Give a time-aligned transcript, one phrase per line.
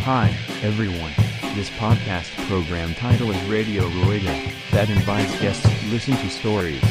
[0.00, 0.30] Hi,
[0.62, 1.12] everyone.
[1.54, 4.32] This podcast program title is Radio Rueda,
[4.72, 6.82] that invites guests to listen to stories.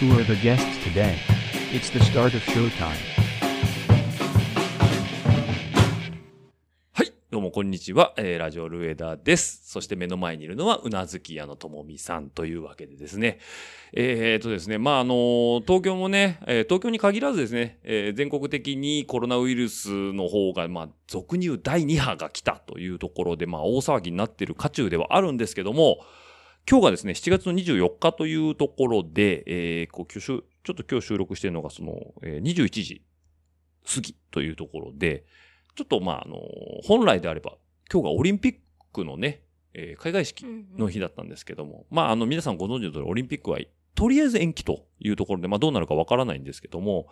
[0.00, 1.18] Who are the guests today?
[1.72, 2.96] It's the start of showtime.
[6.92, 7.12] はい。
[7.30, 8.14] どうも、こんにちは。
[8.16, 9.55] えーラジオルエダです。
[9.67, 13.37] そして目の前にいるのは、うなずき屋のともみさんというわけでですね。
[13.91, 16.39] えー、とですね、まあ、あの、東京もね、
[16.69, 25.97] 東京に限らずですね、全国的にコロナウイルスの方が、まあ、俗に言う第2波が来たというところで、まあ、大騒ぎになっている渦中ではあるんですけども、
[26.65, 33.03] 今日がですね、7月の24日というところで、えーこうちょっと今日収録しているのが、その、えー21時
[33.85, 35.25] 過ぎというところで、
[35.75, 36.37] ちょっとまあ、あの、
[36.85, 37.57] 本来であれば、
[37.91, 38.55] 今日がオリンピッ
[38.93, 39.43] クのね、
[39.77, 40.43] えー開会式
[40.75, 43.59] の日だったんですけども、まあ、あの、皆さんご存知の通り、オリンピックは、
[43.95, 47.07] とりあえず延期というところで、まあ、どうなるかわからないんですけども、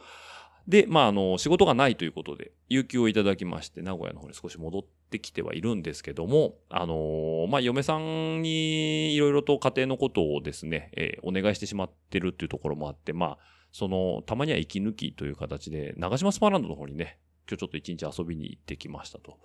[0.68, 13.38] で、まあ、あの、仕事がないということで、有給をいただきまして、名古屋の方に少し戻ってきてはいるんですけども、あのまあ、嫁さんにいろいろと家庭のことをですね、えーお願いしてしまってるっていうところもあって、まあ、
[13.72, 19.38] その、たまには息抜きという形で、長島スパーランドの方にね、今日ちょっと一日遊びに行ってきましたと。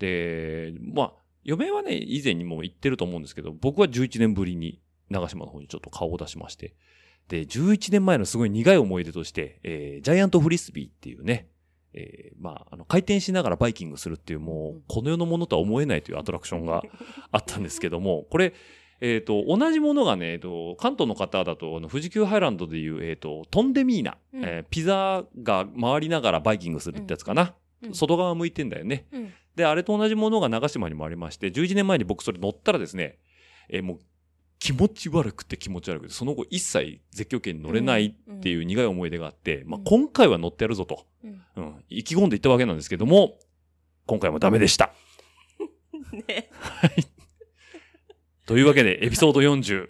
[0.00, 1.12] で、まあ、
[1.44, 6.74] 嫁はね、以前にも行ってると思うんですけど、僕は11年ぶりに長島の方にちょっと顔を出しまして、
[7.28, 11.48] で、11年前のすごい苦い思い出として、えージャイアントフリスビーっていうね、
[11.94, 16.82] えーまあ、あの、回転しながらバイキングするっていう、もう、この世のものとは思えないというアトラクションが
[17.30, 18.52] あったんですけども、これ、
[19.00, 24.44] えっ、と、同じものがね、えっ、と、関東の方だと、あの、富士急ハイランドでいう、えっ、と、トンデミーナ、うん。
[24.44, 27.54] えーピザが回りながらバイキングするってやつかな。
[27.82, 27.94] うん。
[27.94, 29.06] 外側向いてんだよね。
[29.54, 33.18] うんで、あれと同じものが長島にもありまして、11年前に僕それ乗ったらですね、
[33.68, 33.98] えーもう
[34.60, 41.42] 気持ち悪くて気持ち悪くて、その後一切絶叫系に乗れないっていう苦い思い出があって、まあうん今回は乗ってやるぞと、うん。
[41.56, 43.38] うん、意気込んでいったわけなんですけども、
[44.06, 44.94] 今回もダメでした。
[46.28, 46.48] ね。
[48.46, 49.88] というわけで、エピソード40、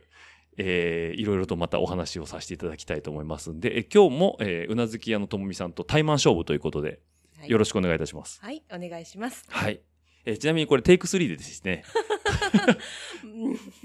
[0.57, 7.01] えーいろいろとまたお話をさせていただきたいと思いますんで、え今日も、えーうなずき屋のともみさんと対マン勝負ということで、
[7.39, 8.41] はいよろしくお願いいたします。
[8.43, 9.45] はい、お願いします。
[9.49, 9.81] はい。
[10.25, 11.85] えーちなみにこれテイク3でですね、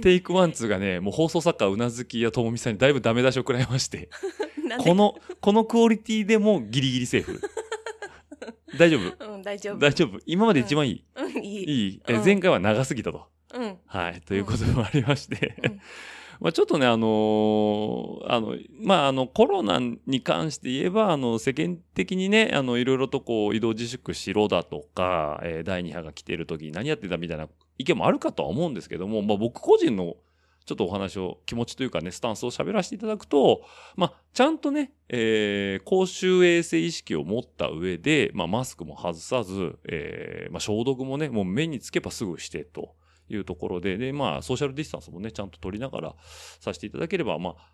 [0.02, 4.10] テイク1、2がね、もう放送作家うなずきやともみさんにだいぶダメ出しを食らいまして、
[4.80, 7.42] この、このクオリティでもギリギリセーフ。
[8.78, 9.34] 大丈夫？
[9.34, 9.78] うん、大丈夫。
[9.80, 10.20] 大丈夫？
[10.26, 11.64] 今まで一番いい、うん、いい。
[11.64, 13.28] いい、えうん前回は長すぎたと。
[13.54, 13.78] うん。
[13.88, 14.22] はい。
[14.22, 15.82] ということもありまして、うん
[16.40, 30.16] まあちょっとね、あのあの、まああの、コロナに関して言えば、あの、世間的にね、あの、いろいろとこう、移動自粛しろだとか、えー第2波が来ている時に何やってたみたいな意見もあるかとは思うんですけども、まあ僕個人の
[30.66, 33.64] ちょっとお話を、気持ちというかね、スタンスを喋らせていただくと、
[33.96, 42.96] まあ、ちゃんとね、えー公衆衛生意識を持った上で、まあ、マスクも外さず、えーまあ、消毒もね、もう目につけばすぐしてと。
[43.30, 46.16] いうところで、で、まあ、ソーシャルディスタンスもね、ちゃんと取りながら
[46.60, 47.72] させていただければ、まあ、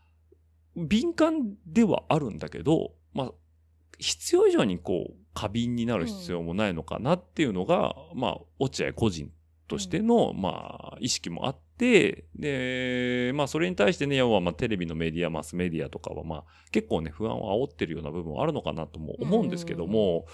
[0.75, 3.31] 敏感ではあるんだけど、まあ、
[3.97, 9.31] 必要以上にこう、過敏になる必要もないのかなっていうのが、まあ、落合個人
[9.67, 20.25] としての、まあ、意識もあって、で、まあ、それに対してね、要は、まあ、テレビのメディア、マスメディアとかは、まあ、結構ね、不安を煽ってるような部分はあるのかなとも思うんですけども、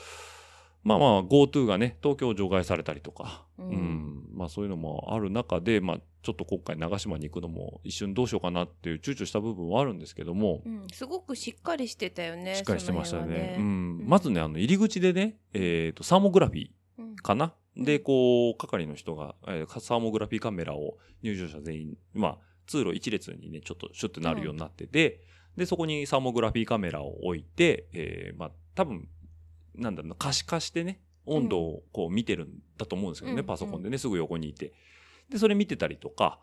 [0.83, 3.75] まあまあ、GoTo がね、東京除外されたりとか、ううん。
[3.75, 12.55] ん、まあそういうのもある中で、まあ、ちょっと今回長島に行くのも一瞬どうしようかなっていう躊躇した部分はあるんですけども、うん、すごくしっかりしてたよね。
[12.55, 13.27] しっかりしてましたよね。
[13.27, 17.15] その辺はうん、まずね、あの、入り口でね、えっ、と、サーモグラフィーうん。
[17.15, 17.53] かな？
[17.77, 22.37] で、こう、係の人が、えーサーモグラフィーカメラを入場者全員、まあ、
[22.67, 25.21] 通路一列にね、ちょっとシュッとなるようになってて、
[25.55, 29.07] で、そこにサーモグラフィーカメラを置いて、えーまあ、多分、
[29.75, 34.73] なんだろうな、可視化してね、温度をこう見てるんだと思うんですけどね、うんパソコンでね、すぐ横にいて。
[35.29, 36.39] で、それ見てたりとか、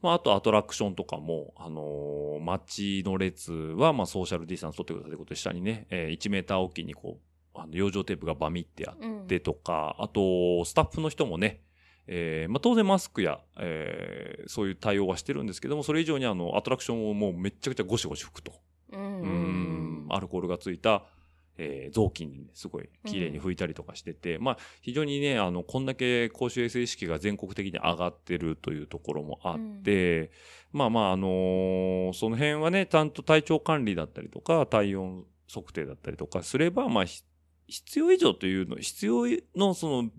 [0.00, 7.18] まあ、あとアトラクションとかも、あのー街の列は、まあ、ソーシャルディスタンス取ってくださいということで、下にね、えー1メーターおきにこ
[7.54, 11.62] う、あの、養生テープがバミってあっうんてとか、あと、スタッフの人もね、
[12.08, 18.52] えーまあ、当然マスクや、えーそういう対応はしてるんですけども、それ以上にあの、アトラクションをもうめっちゃくちゃゴシゴシ拭くと。
[18.90, 21.04] うんううんん、アルコールがついた、
[21.58, 30.30] えー雑巾にね、すごい綺麗に拭いたりとかしてて、まあ、非常にね、あの、こんだけ公衆衛生意識が全国的に上がってるというところもあって、
[30.72, 37.22] まあまあ、あのーその辺はね、ちゃんと体調管理だったりとか、体温測定だったりとかすれば、まあ、ひ
[37.68, 39.24] 必要以上というの、必要
[39.56, 40.10] のその、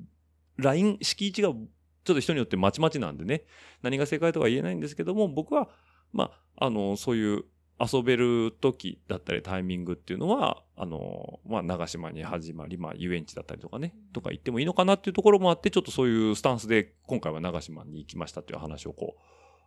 [0.58, 3.44] ライン、敷地が、ちょっと人によってまちまちなんでね、
[3.82, 5.70] 何が正解とは言えないんですけども、僕は、
[6.12, 7.46] まあ、あの、そういう
[7.80, 19.22] 遊べる時だったりタイミングっていうのは、あの、まあ、長島に始まり、まあ、遊園地だったりとかね、とか行ってもいいのかなっていうところもあって、ちょっとそういうスタンスで、今回は長島に行きましたっていう話をこう、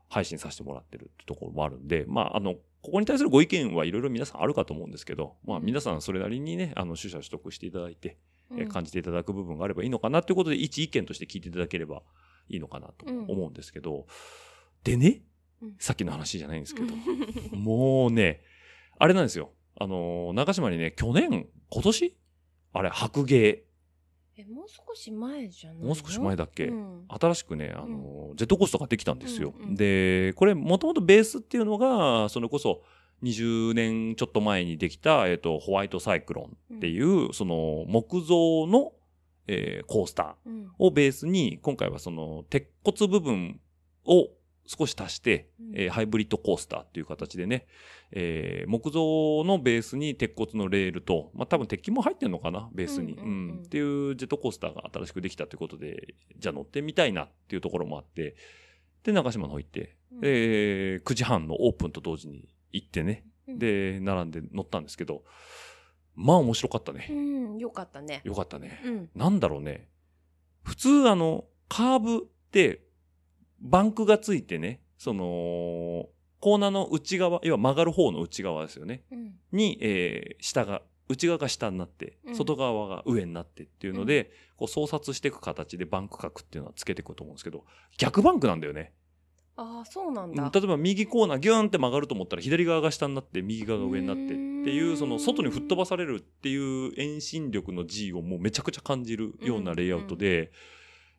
[0.08, 8.18] 配信させてもらってるってところもあるんで、まあ、あの、ここに対するご意見はいろいろ皆さんあるかと思うんですけど、まあ、皆さんそれなりにね、あの、取捨取得していただいて、
[8.52, 12.02] えー感じていただく部分があればいいのかなということで、一意見として聞いていただければ
[12.48, 14.06] いいのかなと思うんですけど、
[14.84, 15.22] でね、うん
[15.78, 16.88] さっきの話じゃないんですけど、
[17.52, 18.40] うんもうね、
[18.98, 19.50] あれなんですよ。
[19.78, 22.16] あのー長島にね、去年、今年？
[22.72, 23.62] あれ、白芸。
[24.38, 25.86] え、もう少し前じゃないの？
[25.86, 26.66] もう少し前だっけ？
[26.66, 27.04] うん。
[27.08, 29.54] 新しくね、あのージェットコースターができたんですよ。
[29.56, 32.82] うんうんで、これ、もともとベースっていうのが、それこそ、
[33.22, 38.92] 20年ちょっと前にできた、えっ、と、ホワイトサイクロンっていう、その、木造の、
[39.46, 40.48] えーコースター。
[40.48, 40.70] うん。
[40.78, 43.60] をベースに、今回はその鉄骨部分
[44.04, 44.28] を
[44.66, 47.66] 少し足して、うんえーハイブリッドコースターっていう形でね、
[48.12, 53.14] えー木造のベースに鉄骨のレールと、まあ多分鉄筋も入ってんのかな、ベースに。
[53.14, 58.36] うんうんうんうんっていうジェットコースターが新しくできたということで、じゃあ乗ってみたいなっていうところもあって、
[59.02, 65.24] で、長島の方行って、うんえー9時半のオープンと同時に行ってね、うんで、並んで乗ったんですけど、
[66.14, 67.08] まあ面白かったね。
[67.10, 68.22] うん、よかったね。
[68.24, 68.80] よかったね。
[68.84, 69.10] うん。
[69.14, 69.88] なんだろうね。
[70.62, 72.85] 普通あの、カーブって、
[73.60, 76.08] バンクがついてね、その、
[76.40, 79.02] コーナーの内側、要は曲がる方の内側ですよね。
[79.10, 79.34] うん。
[79.52, 87.64] に、えー下が、内側が下になってう、ん外側が上になってっていうので、こう操作していく形でバンク角っていうのはつけていくと思うんですけど、
[87.98, 88.92] 逆バンクなんだよね。
[89.56, 90.50] ああ、そうなんうんだ。
[90.52, 100.52] 例えば右コーナーギューンって曲がると思ったら左側が下になって右側が上になってっていうその外に吹っ飛ばされるっていう遠心力の G をもうめちゃくちゃ感じるようなレイアウトで、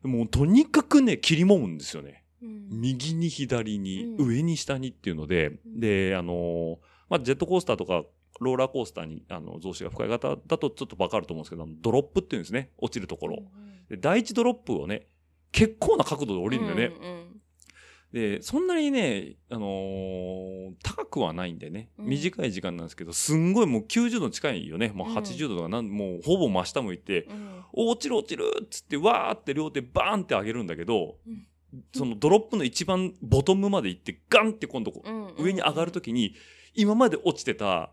[0.02, 2.22] もうとにかくね、切りもむんですよね。
[2.42, 2.68] うん。
[2.70, 4.28] 右に左に、うん。
[4.28, 5.80] 上に下にっていうので、ん。
[5.80, 6.76] で、あのー
[7.08, 8.04] まあ、ジェットコースターとか、
[8.40, 12.70] ローラーコースターに、あの、増資が深い方だとちょっとわかると思うんですけど、ドロップっていうんですね。
[12.78, 13.42] 落ちるところ。
[13.88, 15.06] で、第一ドロップをね、
[15.50, 16.96] 結構な角度で降りるんだよね。
[16.96, 17.40] うんうん
[18.12, 22.06] で、そんなにね、あのー高くはないんでね、うん。
[22.06, 24.92] 短い時間なんですけど、すんごいもう90度近いよね。
[24.94, 25.16] もううん。
[25.16, 27.62] 80度とかなん、もうほぼ真下向いて、うん。
[27.72, 31.46] お落ちる落ちるっつって、わーって両手バーンって上げるんだけど、うん
[31.94, 34.92] そのドロップの一番ボトムまで行って、ガンって今度
[35.38, 36.34] 上に上がるときに、
[36.74, 37.92] 今まで落ちてた、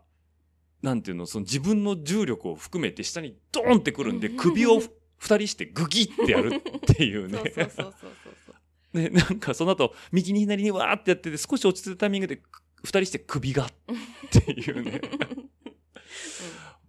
[0.82, 4.82] なんていうの、その自分の重力を含めて下にドーンってくるんで、うん首を
[5.18, 7.40] 二人してグギってやるっていうね。
[7.44, 8.56] そうそうそうそうそうそう。
[9.00, 13.70] ね、なんかその後、右に左にわーってやってて、少し落ち着いたタイミングで、く二人して首がっ
[14.30, 15.02] ていうね。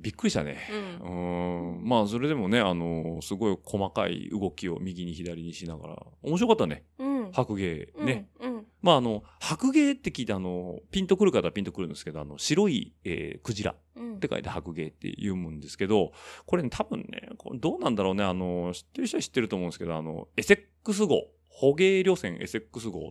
[0.06, 0.56] びっくりしたね。
[0.70, 1.88] ううんーん。
[1.88, 6.84] まあ、それでもね、あのすごい細かい動きを右に左にしながら、面白かったね。
[7.00, 7.32] うん。
[7.32, 8.28] 白芸ね。
[8.38, 8.54] うん。
[8.54, 8.66] うん。
[8.82, 16.12] まあ、あの、白芸って聞いて、あの、ピンとくる方はピンとくるんですけど、あの、白い、えークジラうんって書いて白芸って言うんですけど、
[16.46, 23.10] これね、多分ね、これどうなんだろうね、あの、知ってる人は知ってると思うんですけど、あの、エセックス号、捕鯨旅船エセックス号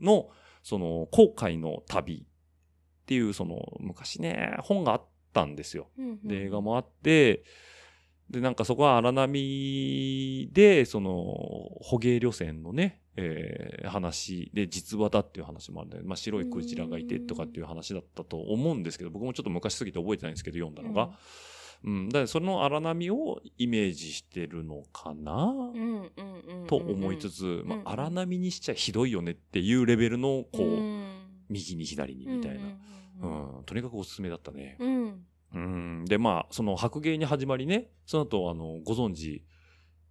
[0.00, 0.30] の、
[0.62, 2.24] その、航海の旅
[3.02, 5.88] っていう、その、昔ね、本があったんですよ。
[5.98, 6.26] うん。
[6.26, 7.44] で、映画もあって、
[8.30, 11.10] で、なんかそこは荒波で、その、
[11.80, 21.10] 捕鯨旅船のね、えー話で実話だっていう話もあるんで、まあ、白いクジラがいてとかっていう話だったと思うんですけど、僕もちょっと昔すぎて覚えてないんですけど、読んだのが。
[21.82, 22.08] うん。
[22.08, 25.82] だからその荒波をイメージしてるのかな、うん。
[25.82, 26.10] うん。
[26.62, 26.66] うん。
[26.66, 31.04] と思いつつ、うんうんまあ、荒波にしちゃひどいよねっていうレベルの、こう、うん
[31.48, 32.58] 右に左にみたいな。
[32.58, 32.78] うんうん。
[33.66, 34.76] とにかくおすすめだったね。
[34.78, 35.26] うん。
[35.54, 36.04] うん。
[36.06, 39.44] で、まあ、その白鯨に始まりね、その後、あの、ご存知、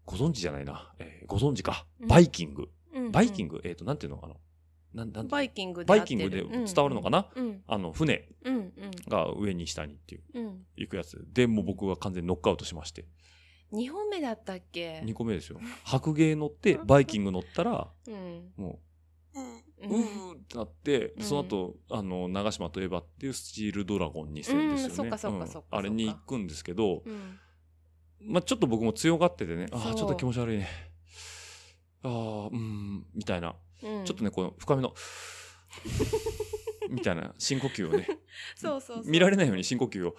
[0.06, 2.70] ご存知じゃないな、えーご存知か、うんバイキング。
[2.94, 3.12] うん。
[3.12, 4.20] バイキング、えっ、と、なんていうの？
[4.24, 4.38] あの、
[4.94, 5.98] なん、なんバイキングでバ。
[5.98, 7.62] イキングで伝わるのかな、うん。
[7.68, 8.56] あの、船うん。
[8.56, 8.74] うん。
[9.08, 10.66] が上に下にっていう、うん。
[10.76, 11.24] 行くやつ。
[11.32, 13.06] で、もう僕は完全にノックアウトしまして、
[13.72, 15.60] 二本目だったっけ？2個目ですよ。
[15.84, 18.52] 白芸乗って、 バイキング乗ったら、うん。
[18.58, 18.80] も
[19.36, 19.40] う、
[19.82, 24.74] ううーってなって、うんその後、あの、長島とエヴァっていうスチールドラゴン2戦ですよね。
[24.86, 27.40] うんそっかそっかそっかあれに行くんですけど、うん。
[28.22, 30.68] まあちょっと僕も強がっててね、ああ、ちょっと気持ち悪いね。
[32.04, 33.56] ああ、うん、みたいな。
[33.84, 34.94] うんちょっとね、この深めの、
[36.90, 38.08] みたいな深呼吸をね、
[38.56, 39.04] そうそう。
[39.06, 40.16] 見られないように深呼吸を、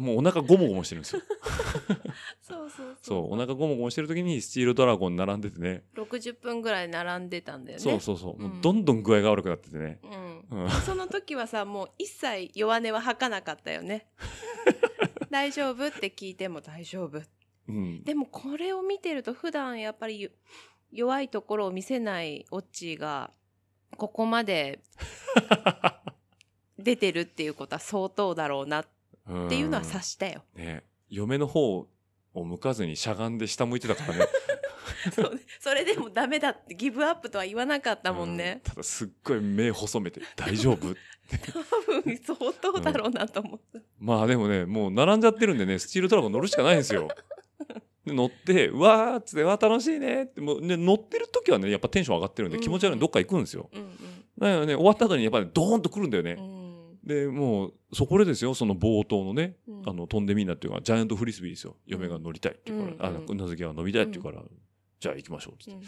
[0.00, 1.22] もうお腹ゴモゴモしてるんですよ。
[2.52, 7.82] そうそうそう、お腹ゴモゴモしてる時にスチールドラゴン並んでてね、六十分ぐらい並んでたんだよね。
[7.82, 10.00] そうそうそう、もううんどんどん具合が悪くなっててね。
[10.50, 10.64] うん。
[10.64, 14.06] うん、その時はさ、もう一切弱音は吐かなかったよね。
[15.30, 15.86] 大丈夫？
[15.86, 17.22] って聞いても大丈夫。
[17.68, 20.30] うん、でもこれを見てると普段やっぱり
[20.90, 23.32] 弱いところを見せないオッチーが
[23.96, 24.80] ここまで
[26.76, 28.86] 出てるっていうことは相当だろうなっ
[29.28, 30.42] っていうのは察したよ。
[30.54, 31.86] ね嫁の方
[32.34, 34.26] を向かずにしゃがんで下向いてたからね。
[35.14, 38.60] そうねそれでもダメだってギブアップとは言わなかったもんうんね。
[38.62, 40.78] ただすっごい目細めて、大丈夫？
[41.32, 43.80] 多分相当だろうなと思った。
[43.98, 47.08] まあでもね、もう並んじゃってるんでね、スチールドラゴン乗るしかないんですよ。
[48.04, 53.70] で乗って、うわーっつって、わー楽しいねって、もうね、乗ってる時はね、やっぱテンション上がってるんで気持ち悪いのどっか行くんですよ。
[53.72, 53.96] うん
[54.38, 56.32] だからね、終わった後にやっぱりドーンと来るんだよね。
[56.38, 56.61] うんうん
[57.04, 61.76] で、もう、そこでですよ、その冒頭のね、うんあの、飛んでみんなっていうか、ジャイアントフリスビーですよ。
[61.86, 64.42] 嫁が乗りたいって言うから、うんあ、うなずきが乗りたいって言うから、
[65.00, 65.72] じゃあ行きましょうっつって。
[65.72, 65.82] うん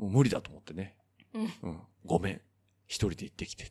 [0.00, 0.96] もう無理だと思ってね。
[1.34, 1.80] うんうん。
[2.06, 2.40] ごめん。
[2.86, 3.70] 一人で行ってきて。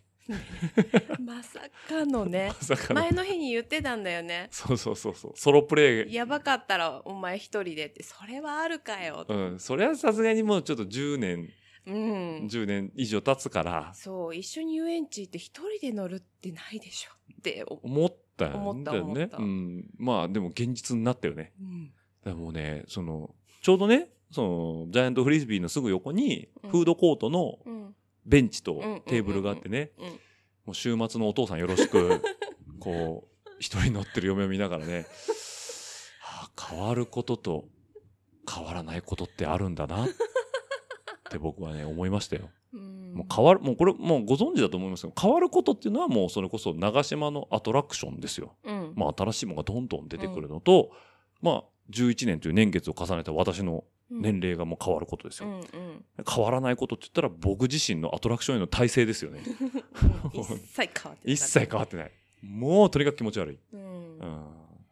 [1.19, 5.31] まさかのね まさかの前の日に言ってたんだよねそうそうそうそう。
[5.35, 6.13] ソロプレイ。
[6.13, 9.59] やばかったらお前一人でってそれはあるかようん。
[9.59, 11.49] それはさすがにもうちょっと10年、
[11.85, 12.47] うん。
[12.47, 17.63] 10年以上経つから、そう一緒に遊園地行って一人で乗るってないでしょって。
[17.67, 19.29] お思った思ったんだよね。
[19.37, 19.85] うん。
[19.97, 21.53] まあでも現実になったよね。
[22.25, 22.37] うん。
[22.37, 26.69] もうね、その、ちょうどね、その、ジャイアントフリスビーのすぐ横に、うん。
[26.69, 27.95] フードコートのうん。
[28.25, 30.05] ベンチとうんテーブルがあってね、うん。
[30.05, 30.11] も
[30.67, 32.21] う週末のお父さんよろしく、
[32.79, 35.07] こう、一人乗ってる嫁を見ながらね、
[36.19, 37.65] はあ、変わることと
[38.47, 40.07] 変わらないことってあるんだなっ
[41.29, 42.49] て僕はね、思いましたよ。
[42.73, 48.55] うんもう変わる、もうこれもうご存知だと思いますけど、変わることっていうのはもうそれこそ長島のアトラクションですよ。
[48.63, 50.91] うんまあ新しいものがどんどん出てくるのと、
[51.41, 55.49] まあ11年という年月を重ねた私の年齢がもう変わることですよ。
[55.49, 59.41] うんうん変わらないことって言ったら僕自身のアトラクションへの体制ですよね。
[60.33, 62.11] う ん一切変わってな一切変わってない。
[62.41, 63.59] もうとにかく気持ち悪い。
[63.73, 64.45] うんうん。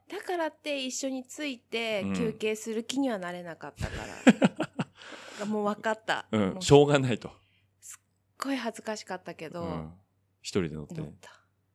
[0.10, 3.94] だからって一緒についてうん休憩する気にはなれなかったか
[4.48, 4.70] ら、
[5.46, 6.58] もう分かった、うん。
[6.60, 7.32] しょうがないと。
[7.80, 8.04] すっ
[8.38, 9.92] ごい恥ずかしかったけど、うん。
[10.42, 11.02] 一人で乗って。
[11.02, 11.14] ね。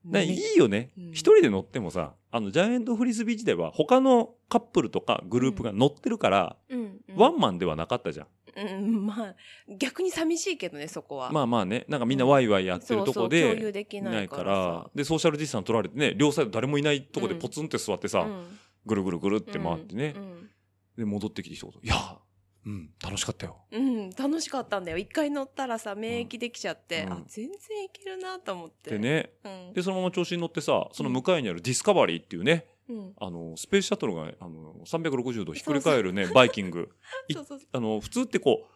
[0.05, 0.25] ね。
[0.25, 0.91] いいよね。
[0.97, 1.11] うん。
[1.11, 7.17] 一人で乗ってもさ、あの、ジャイアントフリスビー時代は他のカップルとかグループが乗ってるから、うんうん。
[7.17, 8.27] ワンマンではなかったじゃん。
[8.55, 9.35] うん、まあ
[9.79, 11.31] 逆に寂しいけどねそこは。
[11.31, 14.91] まあまあね、なんかみんなワイワイやってるとこそうそうで、共有できないからさ。
[14.95, 17.41] で、ソーシャルディスタンス取られてね、両サイド誰もいないとこでうん。
[17.41, 18.59] ポツンって座ってさ、うん。
[18.85, 20.15] ぐるぐるぐるって回ってね。
[20.17, 20.51] う、ん
[20.99, 22.19] で、戻ってきて一言、いや、
[22.65, 23.57] うん、楽しかったよ。
[23.73, 24.99] うんうん楽しかったんだよ。
[24.99, 27.13] 一回乗ったらさ免疫できちゃって、うん。
[27.13, 28.91] あ全然いけるなと思って。
[28.91, 29.73] でね、うん。
[29.73, 33.13] で、そのまま調子に乗ってさ、その向かいにあるディスカバリーっていうね、うん。
[33.17, 36.91] あの、スペースシャトルが、あの、360度ひっくり返るね、 バイキング。
[37.29, 37.69] いそうそうそう。
[37.73, 38.69] あの、普通ってこ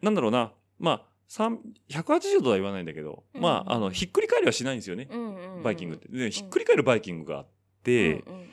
[0.00, 3.42] う、なんだろうな、まあ、三180度は言わないんだけど、うん。
[3.42, 5.08] まあ、あの、ひっくり返りはしないんですよね。
[5.10, 5.62] うんうんうん。
[5.62, 6.08] バイキングって。
[6.08, 7.48] で、ひっくり返るバイキングがあっ
[7.82, 8.48] て、うんうんうん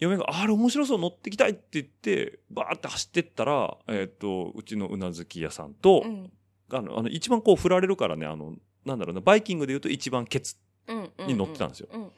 [0.00, 6.10] 嫁が、あれ面白そう乗ってきたいって言って、バーって走ってったら、えっ、と、うちのうなずき屋さんと、うん。
[6.10, 6.32] うん
[6.72, 8.54] あの、あの、一番こう振られるからね、あの、
[8.84, 10.56] なんだろうな、バイキングで言うと一番ケツ
[11.26, 11.88] に乗ってたんですよ。
[11.92, 12.10] うんうん。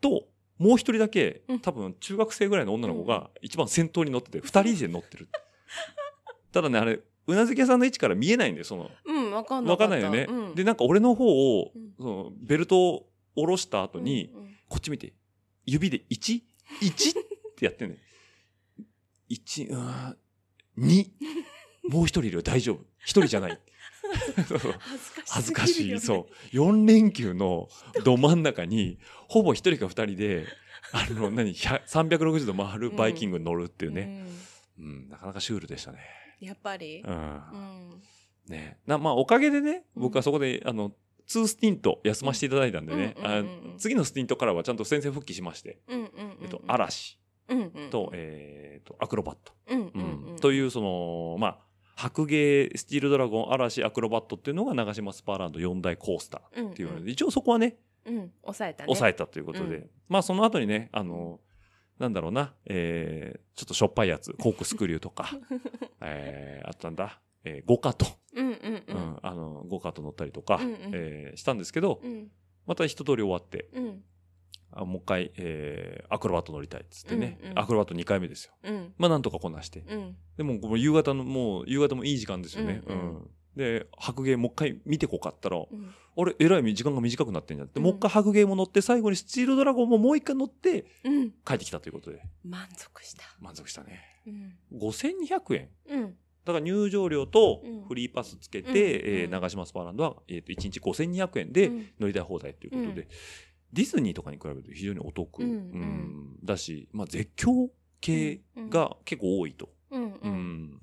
[0.00, 5.28] と、もう一人だけうん、多分中学生ぐらいの女の子が一番先頭に乗ってて、二人で乗ってる。
[6.52, 10.26] ただね、あれ、うなずき屋さんの位置から見えないんだよ、その、うん、わかんなわかんないよね。
[10.28, 10.54] うん。
[10.54, 14.56] で、なんか俺の方をうん、そのベルトを下ろした後に、うんうん。
[14.68, 15.14] こっち見て、
[15.66, 16.04] 指で
[16.80, 17.24] 1?1 っ
[17.56, 17.98] てやってんね。
[19.30, 20.16] 1、うーん、
[20.78, 21.10] 2。
[21.88, 22.84] もう一人いるよ、大丈夫。
[22.98, 23.60] 一人じゃない。
[25.28, 26.00] 恥ずかしい。
[26.00, 26.56] そう。
[26.56, 27.68] 4連休の
[28.04, 28.98] ど真ん中に、
[29.28, 30.46] ほぼ一人か二人で、
[30.92, 34.26] あの、何、100 360度回るバイキングに乗るっていうね。
[34.78, 35.98] うん、なかなかシュールでしたね。
[35.98, 37.10] うんやっぱりう。
[37.10, 37.12] ん。
[37.12, 38.02] うん
[38.48, 38.78] ね。
[38.86, 40.92] な、まあ、おかげでね、うん僕はそこで、あの、
[41.30, 43.14] 2スティント休ませていただいたんでね、
[43.78, 46.10] 次のスティントからはちゃんと先生復帰しまして、うんうんうん
[46.42, 47.18] えっと、嵐。
[47.48, 49.52] うんうんと、えっと、アクロバット。
[49.68, 49.98] うんうう
[50.32, 50.34] ん。
[50.34, 50.36] ん。
[50.40, 51.58] という、その、まあ、
[51.96, 58.32] 白芸、スチールドラゴン、嵐、アクロバットっていうのが長島スパーランド4大コースターっていうので、一応そこはね、うん。
[58.42, 58.86] 抑えたね。
[58.86, 59.90] 抑えたということで、うん。
[60.08, 61.40] まあその後にね、あの、
[61.98, 65.30] なんだろうな、えー、ちょっとしょっぱいやつ、コークスクリューとか、
[66.00, 70.76] えー、あったんだ、えー、ゴカと、うんうんううんん、あの、ゴカと乗ったりとか、うんうん。
[70.92, 72.28] えーしたんですけど、うん。
[72.66, 74.02] また一通り終わって、うん。
[74.72, 78.52] あもう一回、えー、アクロバット乗りたいっつってね、うんうんアクロバット2回目ですよ。
[78.62, 78.94] うん。
[78.98, 79.80] まあなんとかこなして。
[79.88, 80.16] うん。
[80.36, 82.82] でも、もう夕方の、もう夕方もいい時間ですよね。
[82.86, 83.00] ううんん。
[83.00, 83.30] うん。
[83.56, 85.90] で、白芸もう一回見てこかったら、うん。
[86.16, 87.86] あれ、えらい時間が短くなってんじゃんって、うん。
[87.86, 91.30] もう一回白芸も乗って、最後にスチールドラゴンももう一回乗って、うん。
[91.44, 93.24] 帰ってきたということで、満足した。
[93.40, 94.00] 満足したね。
[94.26, 94.56] うん。
[94.78, 95.68] 5200円？
[95.88, 96.14] うん
[96.52, 97.82] だから入場料とうん。
[97.84, 98.76] フリーパスつけて、うん。
[98.76, 99.30] えーうん。
[99.30, 101.86] 長島スパーランドは、えー、と1日5200円でうん。
[102.00, 103.08] 乗りたい放題ということで、うん。
[103.72, 105.50] ディズニーとかに比べると非常にお得、うん。
[105.50, 106.36] うんうん。
[106.44, 107.68] だし、まあ、絶叫
[108.00, 109.68] 系が結構多いと。
[109.90, 110.80] うん。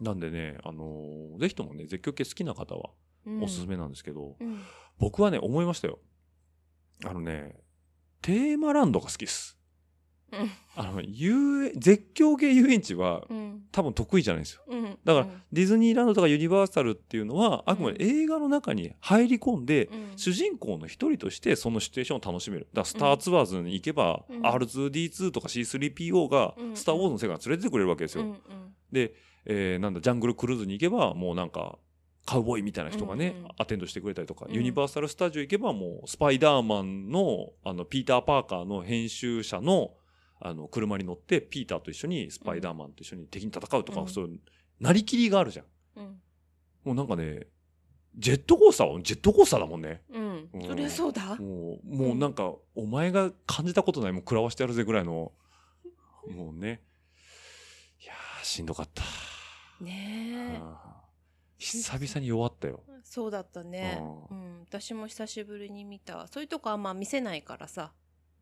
[0.00, 2.90] なんでね、あのーぜひともね、絶叫系好きな方は
[3.26, 3.42] うん。
[3.42, 4.60] おすすめなんですけど、うん。
[4.98, 5.98] 僕はね、思いましたよ。
[7.04, 7.56] あのね、
[8.22, 9.57] テーマランドが好きです。
[10.32, 10.50] うん。
[10.76, 13.62] あの、遊園絶叫系遊園地はうん。
[13.72, 14.62] 多分得意じゃないんですよ。
[14.68, 14.98] うん。
[15.04, 20.12] だからディズニーランドとかユニバーサルっていうのは、あくまで映画の中に入り込んで、うん。
[20.16, 22.68] 主人公の一人としてそのシチュエーションを楽しめる。
[22.72, 24.42] だからスターツアーズに行けば、うん。
[24.42, 26.76] R2D2 とか C3PO がうん。
[26.76, 28.24] スター・ウォーズの世界に連れてってくれるわけですよ。
[28.24, 28.30] うん。
[28.30, 28.38] うん。
[28.92, 29.14] で、
[29.46, 31.78] えーなんだ、ジャングルクルーズに行けば、もうなんか、
[32.26, 33.50] カウボーイみたいな人がね、うんうん。
[33.58, 34.54] アテンドしてくれたりとか、うん。
[34.54, 39.92] ユニバーサル・スタジオ行けば、もう、スパイダーマンの、あの、ピーター・パーカーの編集者の、
[40.40, 44.08] あの、車に乗って、ピーターと一緒に、スパイダーマンと一緒に敵に戦うとか、うん。
[44.08, 44.40] そういう、
[44.80, 45.66] なりきりがあるじゃん。
[45.96, 46.04] うん。
[46.84, 47.46] もうなんかね、
[48.16, 50.02] ジェットコースターはジェットコースターだもんね。
[50.10, 50.48] うん。
[50.52, 50.66] うん。
[50.66, 51.36] そりゃそうだ。
[51.36, 55.32] もう、もうなんか、お前が感じたことないもん食らわしてやるぜぐらいの、
[56.30, 56.82] もうね。
[58.02, 59.02] いやー、しんどかった。
[59.80, 60.98] ねあー
[61.58, 62.84] 久々に弱ったよ。
[62.88, 64.00] えそうだったね。
[64.30, 64.60] ううん。
[64.60, 66.28] 私も久しぶりに見た。
[66.28, 67.92] そういうとこあんま見せないからさ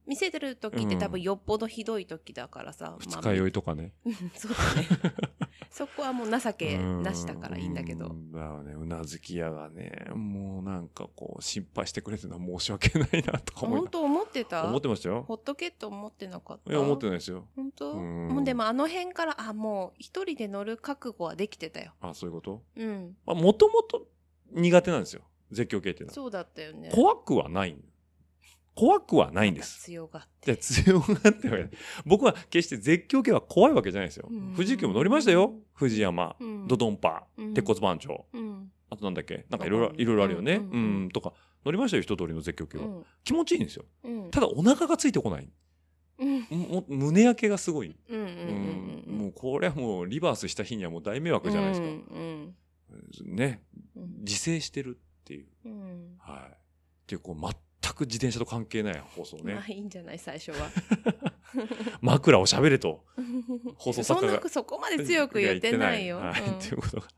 [0.06, 1.00] 見せてる時ってうん。
[1.00, 3.92] 多分よっぽどひどい時だからさ、二日酔いいとかね。
[4.34, 5.14] そうだね。
[5.70, 8.06] そこはもう情けなしだからいいんだけど。
[8.06, 8.32] うん。
[8.32, 14.64] だからね、うなずき屋がね、もうなんかこう、心配してくれてるのは申し訳ないなとか思本当思ってた？
[14.66, 15.24] 思ってましたよ。
[15.26, 16.70] ほっとけって思ってなかった？
[16.70, 17.46] いや、思ってないですよ。
[17.56, 17.92] 本当？
[17.92, 18.28] うん。
[18.28, 21.92] もうでもあの辺からあもう一人で乗る覚悟はできてたよ。
[22.00, 22.62] あ、そういうこと？
[22.76, 23.16] うん。
[23.26, 24.06] まあ、もともと
[24.52, 25.22] 苦手なんですよ。
[25.50, 26.14] 絶叫系っていうのは。
[26.14, 26.90] そうだったよね。
[26.94, 27.76] 怖くはない。
[28.76, 29.82] 怖くはないんです。
[29.84, 31.58] 強がって強がっては
[32.04, 34.52] 僕は決して絶叫系は怖いわけじゃないですようん。
[34.54, 35.54] 富士急も乗りましたよ。
[35.78, 38.26] 富士山、うんドドンパ、うん鉄骨番長。
[38.34, 40.56] うんあとなんだっけなんかいろいろ、うんいろいろあるよね。
[40.56, 41.32] うんとか、
[41.64, 42.84] 乗りましたよ、一通りの絶叫系は。
[42.84, 43.86] うん気持ちいいんですよ。
[44.04, 45.48] うんただお腹がついてこない。
[46.18, 47.96] うんも胸焼けがすごい。
[49.06, 51.86] もうこれはもうリバースした日にはもう大迷惑じゃないですか。
[51.86, 52.54] うん
[53.24, 53.62] ね。
[53.96, 55.46] うん自制してるっていう。
[55.64, 56.52] うんはい。
[56.52, 57.54] っていう、こう、全
[57.94, 59.54] く自転車と関係ない放送ね。
[59.54, 59.72] まあ。
[59.72, 60.70] いいんじゃない最初は。
[62.00, 63.04] 枕を喋れと。
[63.76, 64.32] 放送作家が。
[64.34, 66.18] そんなそこまで強く言ってないよ。
[66.18, 66.58] はい、うん。
[66.58, 67.08] ということが。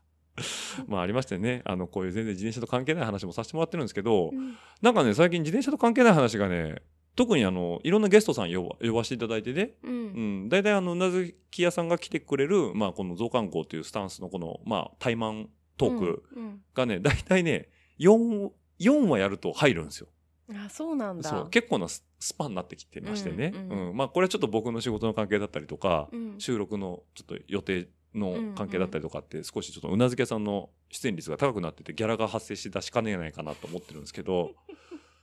[0.87, 4.55] まあありましてね、あの、こういう全然自転車と関係ない話もさせてもらってるんですけど、うん。
[4.81, 6.81] なんかね、最近自転車と関係ない話がね、
[7.15, 10.45] 特にあの、いろんなゲストさん呼ば呼ばせていただいてね、ううん。
[10.45, 16.61] ん、大体あの、うなずき屋さんが来てくれる、まあこの増刊号というスタンスのこの、まあ、対マントークうん。
[16.73, 20.07] がね、大体ね、4、4話やると入るんですよ。
[20.49, 21.29] うんあそうなんだ。
[21.29, 23.51] そう、結構なススパンになってきてましてね。
[23.53, 26.35] ううんん、まあこれはちょっと僕の仕事の関係だったりとか、うん。
[26.39, 34.55] 収録のちょっと予定の関係だったりとかって少しちょっとうなずけさんの出演率が高くなっててギャラが発生し出しかねないかなと思ってるんですけど、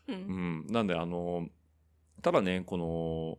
[0.09, 0.65] う うん。
[0.65, 1.49] ん、なんであの
[2.23, 3.39] ただねこの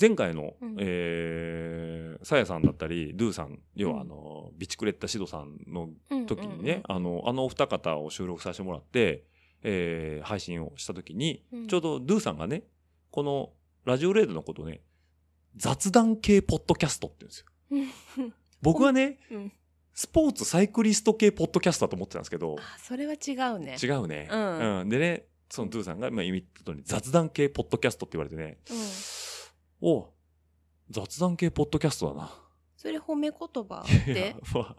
[0.00, 0.76] 前回の、うん。
[0.78, 3.94] えーさやさんだったりドゥさん要うん。
[3.96, 9.24] はあの、ビチクレッタシドさんのうん時にね、あのあのお二方を収録させてもらって、
[9.62, 12.64] えー配信をした時に、うんちょうどドゥさんがね
[13.10, 13.50] この
[13.84, 14.80] ラジオレードのことをね
[15.56, 18.32] 雑談系ポッドキャストって言うんですよ。
[18.62, 19.52] 僕はね、うん
[19.94, 24.28] スポーツサイクリスト系ポッドキャストだと思ってたんですけど、あそれは違うね違うね。
[24.30, 28.78] うんうんでね、そのドゥさんが今言った通り雑談系ポッドキャストって言われてね、うん
[29.90, 30.12] お
[30.88, 32.30] 雑談系ポッドキャストだな。
[32.76, 34.76] それ褒め言葉でまあ、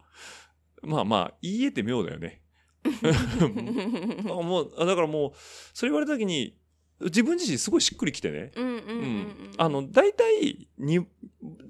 [0.82, 2.40] まあまあ、言い得て妙だよね。
[2.84, 5.32] あもう、あだからもう、
[5.72, 6.56] それ言われた時に、
[7.00, 8.52] 自分自身すごいしっくりきてね。
[9.90, 11.06] 大体に、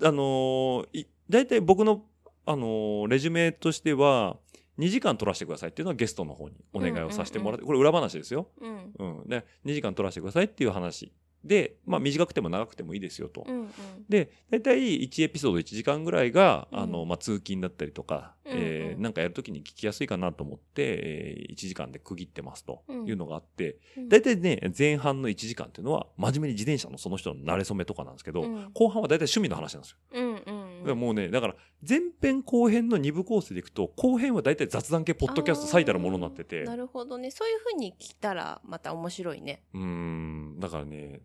[0.03, 0.87] あの
[1.29, 2.05] 大体僕の、
[2.47, 4.37] あのーレジュメとしては、
[4.79, 8.49] 2時間取らせてくださいっていうのはゲストの方にお願いをさせてもらって、これ裏話ですよ。
[8.61, 9.29] うんうん。
[9.29, 11.13] で、2時間取らせてくださいっていう話。
[11.45, 13.45] で、まあ短くても長くてもいいですよと。
[13.47, 13.71] うんうん。
[14.09, 16.79] で、大体1エピソード1時間ぐらいが、うん。
[16.81, 18.59] あの、まあ通勤だったりとか、うんうん。
[18.59, 24.09] えーなんかやるときに聞きやすいかなと思って、えー1時間で区切ってますというのがあって、うん。
[24.09, 28.71] 大体ね、前半の1時間っていうのは、真面目に自転車のその人の慣れ初めとかなんですけど、うん。
[28.75, 29.97] 後半は大体趣味の話なんですよ。
[30.13, 30.61] うんうん
[30.99, 31.55] もうね、だから
[31.87, 37.31] 前編後編の2部構成でいくと、後編は大体雑談系ポッドキャスト最たるものになってて、なるほどね。
[37.31, 39.63] そういうふうに聞いたらまた面白いね。
[39.75, 41.21] うーん、だからね、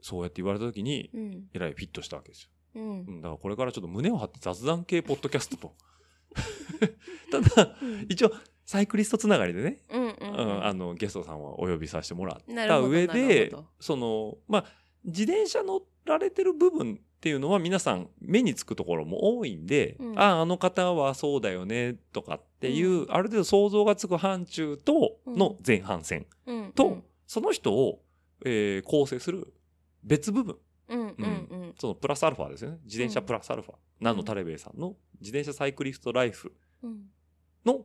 [0.00, 1.44] そうやって言われたときに、うん。
[1.52, 2.50] えらいフィットしたわけですよ。
[2.76, 3.00] うん。
[3.00, 5.74] うん、だからこれからちょっと胸を張って雑談系ポッドキャストと。
[7.32, 8.32] ただ、うん一応、
[8.64, 10.64] サイクリストつながりでね、うんうんうん。
[10.64, 14.64] あの、ゲストさんはお呼びさせてもらった上なでその、まあ、
[15.04, 20.18] 自転車乗られてる部分っていうのは皆さん目につくところも多いんで、うん。
[20.18, 23.12] ああ、あの方はそうだよね、とかっていう、うん。
[23.12, 26.72] ある程度想像がつく範疇との前半戦うん。
[26.72, 28.02] と、その人を、
[28.44, 29.52] えー構成する
[30.02, 30.56] 別部分。
[30.88, 32.78] うんうんうんそのプラスアルファですよね。
[32.84, 33.74] 自転車プラスアルファ。
[34.00, 34.94] 南野タレベイさんの？
[35.20, 37.06] 自転車サイクリストライフうん
[37.64, 37.84] の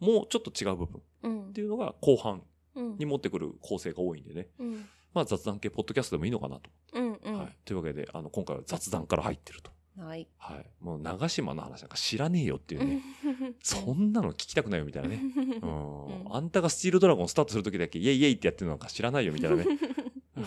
[0.00, 2.42] もうちょっと違う部分っうんていうのが後半
[2.74, 4.48] うんに持ってくる構成が多いんでね。
[4.58, 6.70] うんまあ雑談系ポッドキャストでもいいのかなと。
[6.94, 7.38] うんうん。
[7.38, 7.56] はい。
[7.66, 9.70] というわけで、あの、今回は雑談から入ってると。
[9.98, 10.26] はい。
[10.38, 10.66] はい。
[10.80, 13.02] もう長島の話なんか知らねえよっていうね。
[13.62, 15.20] そんなの聞きたくないよみたいなね。
[15.62, 16.06] うん。
[16.06, 19.66] うんあんたがスチールドラゴンスタートするときだけイエイイエイってやってるのなんか知らないよみたいなね。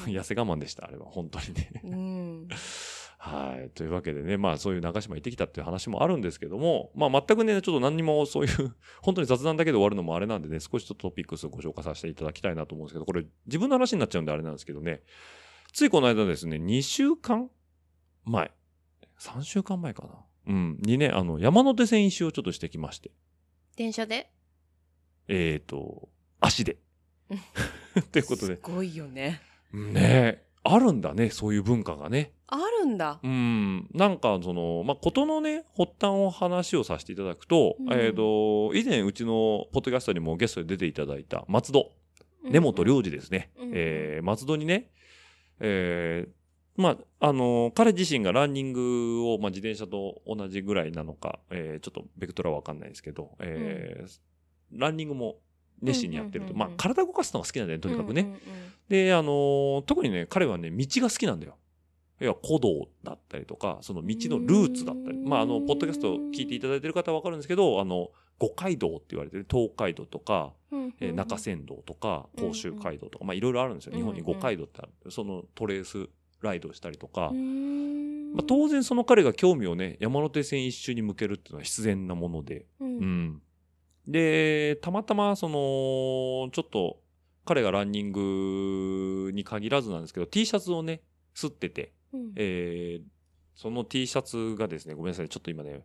[0.07, 1.05] 痩せ我慢でした、あれは。
[1.05, 1.81] 本当にね。
[1.83, 2.47] うん。
[3.17, 3.69] はい。
[3.71, 15.01] というわけでね、まあそういう長島行ってきたっていう話もあるんですけども、まあ全くね、ちょっと何にもそういう、本当に雑談だけで終わるのもあれなんでね、少しちょっとトピックスをご紹介させていただきたいなと思うんですけど、これ自分の話になっちゃうんであれなんですけどね、
[15.73, 17.49] ついこの間ですね、2週間
[18.25, 18.51] 前、
[19.19, 20.25] 3週間前かな。
[20.47, 20.77] うん。
[20.81, 23.11] にね、あの、山手線一周をちょっとしてきまして、
[23.75, 24.31] 電車で？
[25.27, 26.77] えーと、足で。
[28.11, 29.41] ということで、すごいよね。
[29.75, 30.43] ね。
[30.63, 32.31] あるんだね、そういう文化がね。
[32.47, 33.19] あるんだ。
[33.23, 37.93] うん、なんかその、まあ、ことのね、発端を話をさせていただくと、うん。
[37.93, 41.91] えっ、と、以前うちのポッドキャストにもゲストで出ていただいた松戸、
[42.43, 43.51] 根本良二ですね。
[43.57, 43.71] うんうん。
[43.75, 44.89] えー松戸にね、
[45.59, 46.31] えー
[46.81, 54.19] まあ、あの彼自身がランニングを、まあ、自転車と同じぐらいなのか、えーちょっとベクトルはわかんないですけど、えー
[54.71, 55.37] ランニングも
[55.81, 56.53] 熱心にやってると。
[56.53, 58.35] まあ、体動かすのが好きなんだよね、とにかくね。
[58.89, 61.57] で、あのー特にね、彼はね、道が好きなんだよ。
[62.19, 65.17] 要は古道だったりとか、その道のルーツだったり。
[65.17, 70.53] うんまあ、あの、ポッドキャストを聞いていただいてる方はわかるんですけど、あの、五街道って言われてる東海道とか、
[70.99, 73.93] えー中山道とか、甲州街道とか、まあ、いろいろあるんですよ。
[73.95, 75.11] 日本に五街道ってある。
[75.11, 76.07] そのトレース
[76.41, 83.41] ライドをしたりとか、うんまあ、当然その彼が興味をね、山手線一周に向けるっていうのは必然なもので、ううんん。
[84.07, 87.01] で、たまたま、その、ちょっと、
[87.45, 91.01] 彼がランニングに限らずなんですけど、T シャツをね、
[91.35, 92.33] 吸ってて、うん。
[92.35, 93.03] えー
[93.57, 95.81] その T シャツがですね、ごめんなさい、ちょっと今ね、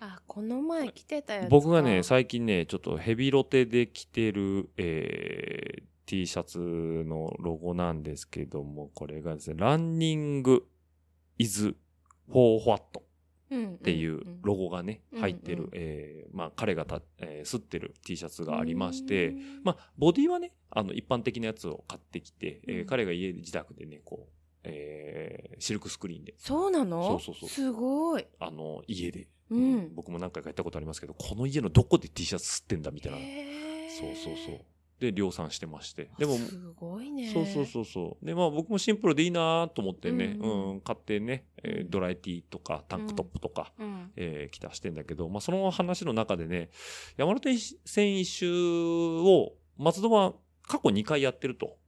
[0.00, 1.48] あこの前着てたやつか。
[1.48, 10.66] 僕がね、最近ね、ちょっとヘビロテで着てる、えー T シャツのロゴなんですけども、これがですね、ランニング
[11.38, 11.76] is
[12.32, 13.00] for what
[13.52, 19.60] っっていうロゴがね、うん入ってる、うんえーまあ、彼がた、えー、吸ってる T シャツがありまして、うん。
[19.64, 22.86] まあ、ボディはね、あの、一般的なやつを買ってきて、えーうん。
[22.86, 24.32] 彼が家で自宅でね、こう、
[24.64, 27.02] えーシルクスクリーンで、そうなの？
[27.02, 28.26] そうそうそうすごい。
[28.38, 29.94] あの、家で、うん。
[29.94, 33.18] 僕も何回か行ったことありますけど、この家のどこで T シャツ吸ってんだみたいな。
[33.98, 34.60] そうそうそう。
[35.00, 36.10] で、量産してまして。
[36.18, 37.32] でも、すごいね。
[37.32, 38.24] そうそうそうそう。
[38.24, 44.12] で、まあ僕もシンプルでいいなと思ってね、ううんん、買ってね、えードライティーとかタンクトップとか、うん。
[44.16, 46.68] えー、来たしてんだけど、まあ、その話の中でね、
[47.16, 48.52] 山手線一周
[49.20, 51.78] を松戸は過去2回やってると。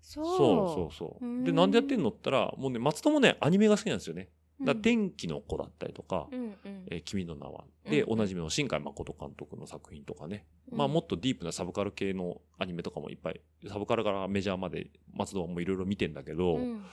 [0.00, 0.24] そう。
[0.24, 4.30] そうそうそううんで、なんでやってんのったら、もうね、松戸もね、アニメが好きなんですよね。
[4.62, 6.86] だ天気の子だったりとか、うんうん。
[6.90, 7.64] えー君の名は。
[7.88, 8.12] で、うん。
[8.14, 10.46] おなじみの新海誠監督の作品とかね。
[10.72, 10.78] うん。
[10.78, 16.84] まあ、もっとディープなサブカル系のアニメとかもいっぱい、サブカルからメジャーまで松戸はもういろいろ見てんだけど、うん。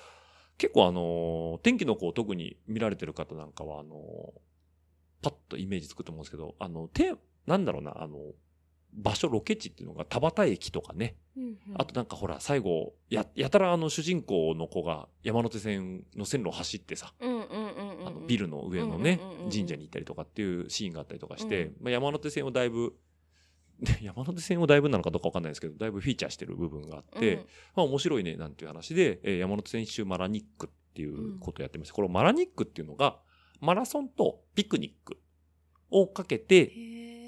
[0.57, 4.39] 結構あのー天気の子を特に見られてる方なんかは、あのー
[5.23, 7.15] パッとイメージつくと思うんですけど、あの、て、
[7.47, 8.17] なんだろうな、あの、
[8.95, 11.15] 場所、ロケ地っていうのが田端駅とかね。
[11.35, 11.57] うんうん。
[11.75, 17.13] あとなんかほら、最後、や、やたらあの主人公の子が山手線の線路を走ってさ、
[18.27, 21.75] ビルの上のねうんうんうんうん、神社に行ったりとかっていうシーンがあったりとかして、うん。
[21.81, 22.93] まあ、山手線をだいぶ、
[23.79, 27.37] ね 山手線をだいぶなのかどうかわかんないですけど、だいぶフィーチャーしてる部分があって、
[27.75, 31.93] まあ面白いねなんていう話で、えー山手線一周マラニックっていうことをやってました。
[31.93, 33.19] これマラニックっていうのが、
[33.59, 35.17] マラソンとピクニック
[35.89, 36.71] をかけて、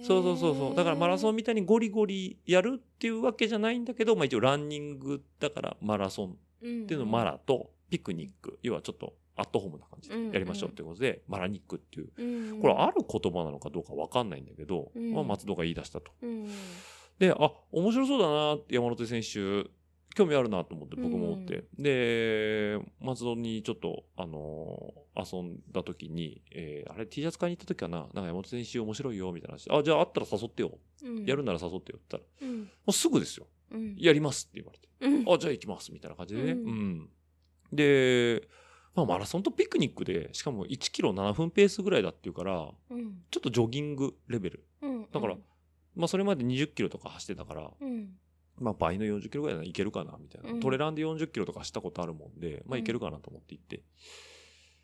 [0.06, 0.76] そうそうそうそう。
[0.76, 16.12] だからマラソンみたいにゴリゴリやるっていうわけじゃないんだけど、まあ一応ランニングだからマラソンンっていうのをマラとピクニック、要はちょっとアットホームな感じでやりましょうっていうことで、マラニックっていう、これある言葉なのかどうかわかんないんだけど、うんまあ松戸が言い出したと。
[16.22, 16.48] うん
[17.20, 19.70] で、あ、面白そうだなって山手選手、
[20.16, 21.66] 興味あるなと思って僕も思って。
[21.78, 28.00] で、松戸にちょっと、あのー遊んだ時に、えーあれ T シャツ買いに行った時かな？
[28.00, 29.70] なんか山手選手面白いよみたいな話。
[29.72, 30.78] あ、じゃああったら誘ってよ。
[31.04, 33.48] うんやるなら誘ってよって言ったら、もうんうすぐですよ。
[33.72, 34.88] うんやりますって言われて。
[35.02, 36.52] うんあ、じゃあ行きますみたいな感じでね。
[36.52, 36.56] う。
[36.56, 37.10] うんん
[37.72, 38.48] で、
[38.94, 44.66] まあマラソンとピクニックで、しかも1キロ7分ペースぐらいだっていうから、うんちょっとジョギングレベル。
[44.82, 45.36] うんだから、
[45.96, 48.10] まあそれまで20キロとか走ってたから、うん
[48.60, 50.52] まあ倍の40キロぐらいならいけるかな、みたいな。
[50.52, 50.60] うん。
[50.60, 52.82] トレランで40キロとかしたことあるもんで、まあうん。
[52.82, 53.84] いけるかなと思って行って。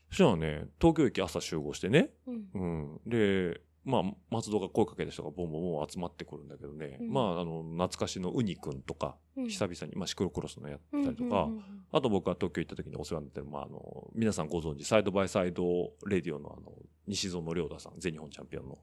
[0.09, 2.49] そしたらね、東京駅朝集合してね、うん。
[2.53, 3.09] うん。
[3.09, 7.09] で、まあ、松戸が声かけた人がボンボンボン集まってくるんだけどね、うん。
[7.11, 9.47] まあ、あの、懐かしのウニくんとか、うん。
[9.47, 16.71] 久々に、まあ、シクロクロスのやったりとか、うんうんうんあと僕が東京行った時にお世話になってる、まあ、あの、皆さんご存知、サイドバイサイドレディオのあの、
[17.05, 18.79] 西園亮太さん、全日本チャンピオンの、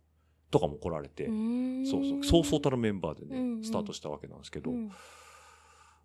[0.51, 4.91] とかも来られて、うんそうそう、そうそうたるメンバーでね、うんうんスタートしたわけなんですけど、うん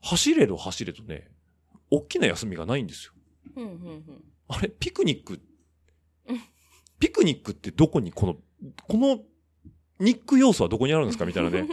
[0.01, 1.31] 走れど走れとね、
[1.89, 3.13] 大きな休みがないんですよ。
[3.55, 4.03] うんうん
[4.49, 5.39] あれ、ピクニック
[6.27, 6.39] うん、
[6.99, 8.35] ピクニックってどこにこの、
[8.87, 9.19] この
[9.99, 11.25] ニック要素はどこにあるんですか？
[11.25, 11.67] みたいなね。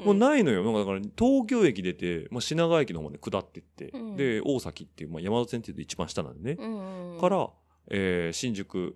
[0.00, 0.06] うん。
[0.06, 0.64] もうないのよ。
[0.64, 6.56] だから、東京駅出て、まあ、品川駅の方まで下ってって、うんで、大崎っていう、まあ、山手線っていうと一番下なんでね。
[6.60, 7.20] うんうん。
[7.20, 7.48] から、
[7.90, 8.92] えー新宿の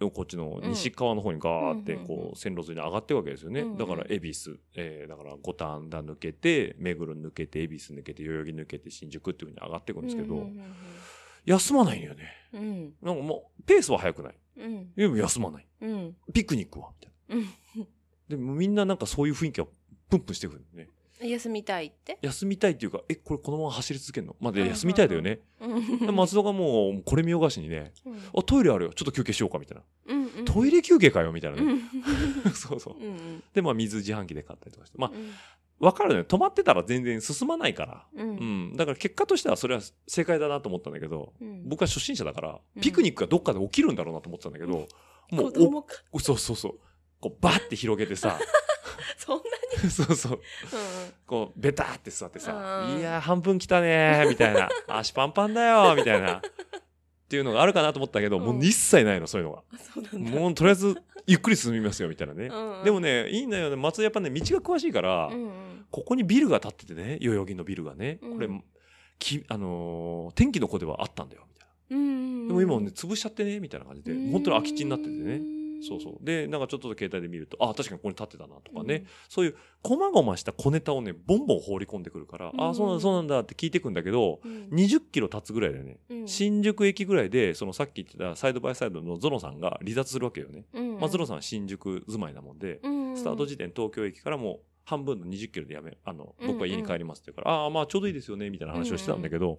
[0.00, 3.64] こっちの西側の方にガーってこう線路沿いに上がっていくわけですよね。
[3.78, 10.46] だから恵比寿、えーだから五反田抜けて、目黒抜けて、恵比寿抜けて、代々木抜けて、新宿っていう風に上がっていくんですけど、
[11.46, 12.32] 休まないんよね。
[12.52, 12.94] うんうん。
[13.02, 14.34] なんかもう、ペースは速くない。
[14.56, 15.66] うんでも休まない。
[15.82, 17.46] うんピクニックはみたいな。
[17.76, 17.88] うん。
[18.28, 19.66] でもみんななんかそういう雰囲気が
[20.08, 20.88] プンプンしてくるね。
[21.30, 22.18] 休みたいって？
[22.22, 24.36] 休みたいっていうか、え、これこのまま走り続けるの？
[24.40, 25.40] まあ、でうん休みたいだよね。
[25.60, 28.92] うんで松戸がもう、これ見よがしにね、うんあ、トイレあるよ。
[28.94, 29.82] ちょっと休憩しようか、みたいな。
[30.06, 30.44] うんうん。
[30.44, 31.72] トイレ休憩かよ、みたいなうね。
[31.74, 31.80] ん
[32.54, 32.96] そうそう。
[32.98, 34.98] うんうんで、まあ、水自販機で買ったりとかして。
[34.98, 35.30] まあ、うん
[35.80, 36.20] わかるね。
[36.20, 38.06] 止まってたら全然進まないから。
[38.14, 38.76] ううんん。
[38.76, 44.86] だから結果としてはそれは正解だなと思ったんだけど、うん僕は初心者だからう、んピクニックがどっかで起きるんだろうなと思ってたんだけど、
[45.32, 46.78] もうそうそうそう。
[47.24, 48.38] こう、バーって広げてさ、
[49.16, 49.42] そんな
[49.90, 50.32] そうそう。
[50.32, 50.38] に。
[51.26, 54.68] こう、ベターって座ってさ、うんいやー、半分来たねー、みたいな。
[54.88, 56.36] 足パンパンだよー、みたいな。
[56.36, 56.40] っ
[57.26, 59.62] ていうのがあるかなと思ったけど、もう一切ないの、そういうのが。
[60.18, 60.94] もうとりあえず、
[61.26, 62.48] ゆっくり進みますよ、みたいなね。
[62.48, 63.76] うんうんでもね、いいんだよね。
[63.76, 65.50] 松井やっぱね、道が詳しいから、うんうん
[65.90, 68.48] ここにビルが建っててね、代々木のビルがね、うんこれ、
[69.20, 72.42] き、あのー天気の子ではあったんだよ、みたいうんうん。
[72.42, 72.48] な。
[72.48, 75.63] でも今もね、潰しちゃってね、みたいな感じで、うん本当に空き地になっててね。
[75.92, 76.24] うんそうそう。
[76.24, 85.98] で、なんかちょっと携帯で見ると、あ、確かにここに立ってたなとかね、うんそういう、細々した小ネタをね、ボンボン放り込んでくるから、うんあ、そうなんだ、そうなんだって聞いてくんだけど、うん20キロ経つぐらいだよね。
[86.08, 90.64] うん新宿駅ぐらいで、そのさっき言ってたサイドバイサイドのゾロさんが離脱するわけよね。
[90.72, 99.58] うんうんまあ、ゾロさんは新宿住まいなもんで、うんうんスタート時点東京駅からもう半分の20キロでやめ、あの、うん僕は家に帰りますって言うから、ああ、まあちょうどいいですよね、みたいな話をしてたんだけど、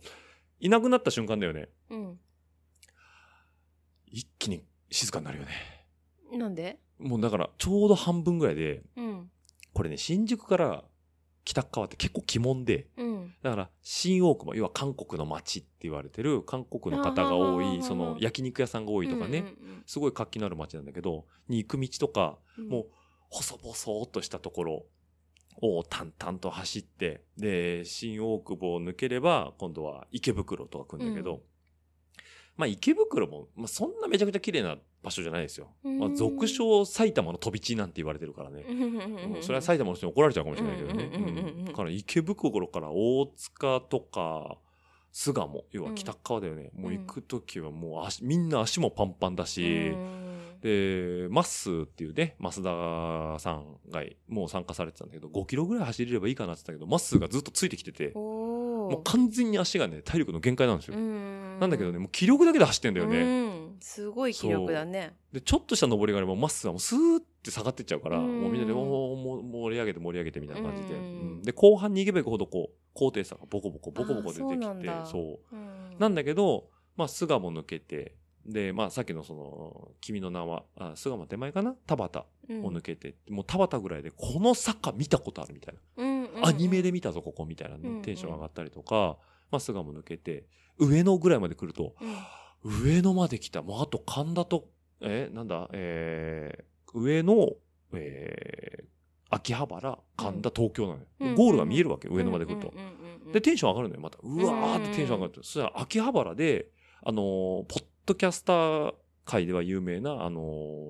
[0.60, 1.70] いなくなった瞬間だよね。
[1.90, 2.20] うん
[4.08, 5.52] 一気に静かになるよね。
[6.38, 6.80] なんで？
[7.00, 9.30] もうだから、ちょうど半分ぐらいで、うん。
[9.74, 10.86] これね、新宿から
[11.44, 13.34] 北側って結構鬼門で、うん。
[13.44, 22.70] だから、新大久保、要は韓国の街って言われてる、韓国の方が多い、その焼肉屋さんが多いとかね、うんすごい活気のある街なんだけど、に行く道とか、うんうん。
[22.72, 22.86] もう、
[23.30, 24.86] 細々っとしたところ
[25.62, 31.42] を淡々と走って、で、新大久保を抜ければ、今度は池袋とか来るんだけど、うん。
[32.58, 35.68] まあ池袋も、まあそんなめちゃくちゃ綺麗な場所じゃないですよ。
[35.84, 38.66] まあうん俗称埼玉の飛び地なんて言われてるからね。
[38.68, 39.44] うん。
[39.44, 41.66] それは埼玉の人に怒られちゃうかもしれないけどね。
[41.66, 44.58] だから池袋から大塚とか、
[45.12, 46.72] 巣鴨、要は北側だよね。
[46.74, 50.60] もう行くときはもう足、みんな足もパンパンだし、うん。
[50.62, 60.98] で、マッスーっていうね、増田さんがもう参加されてたんだけど、5キロぐらい走れればいいかなって言ったけど、マッスーがずっとついてきてて、もう完全に足がね、体力の限界なんですよ。
[60.98, 61.60] うん。
[61.60, 63.55] なんだけどね、もう気力だけで走ってんだよね。
[63.76, 65.16] うんすごい気力だね。
[65.32, 68.42] で、ちょっとした登りがあれば、マッスーはもうスーって下がってっちゃうから、うん。
[68.42, 70.96] もうみんなで、盛り上げて盛り上げてみたいな感じで。
[70.96, 71.02] うん。
[71.02, 71.04] う
[71.36, 71.42] ん。
[71.42, 75.56] で、後半に行けば行くほど、こう、高低差がボコボコボコボコ出てきて、そう。
[75.56, 75.58] う。
[75.58, 75.96] ん。
[76.00, 81.76] なんだけど、まあ、巣鴨抜けて、で、まあ、さっきのその、君の名は、あ巣鴨手前かな？
[81.88, 85.82] 田端を抜けて、もう田端ぐらいで、この坂見たことあるみたいな。
[85.98, 86.46] うんうんうん。
[86.46, 88.02] アニメで見たぞ、ここみたいなね、うんうん。
[88.04, 89.18] テンション上がったりとか、
[89.52, 90.46] まあ、巣鴨抜けて、
[90.78, 92.16] 上野ぐらいまで来ると、うん
[92.66, 93.62] 上野まで来た。
[93.62, 94.68] もうあと神田と、
[95.00, 97.50] え、なんだ、えー、上野、
[97.94, 98.86] えー、
[99.30, 101.06] 秋葉原、神田、東京なのよ。
[101.20, 102.70] うんゴールが見えるわけ、上野まで来ると。
[102.70, 104.18] うんうんうんうんで、テンション上がるのよ、また。
[104.22, 105.44] うわーってテンション上がると。
[105.44, 106.72] そしたら、秋葉原で、
[107.04, 108.94] あのーポッドキャスター
[109.26, 110.42] 界では有名な、あの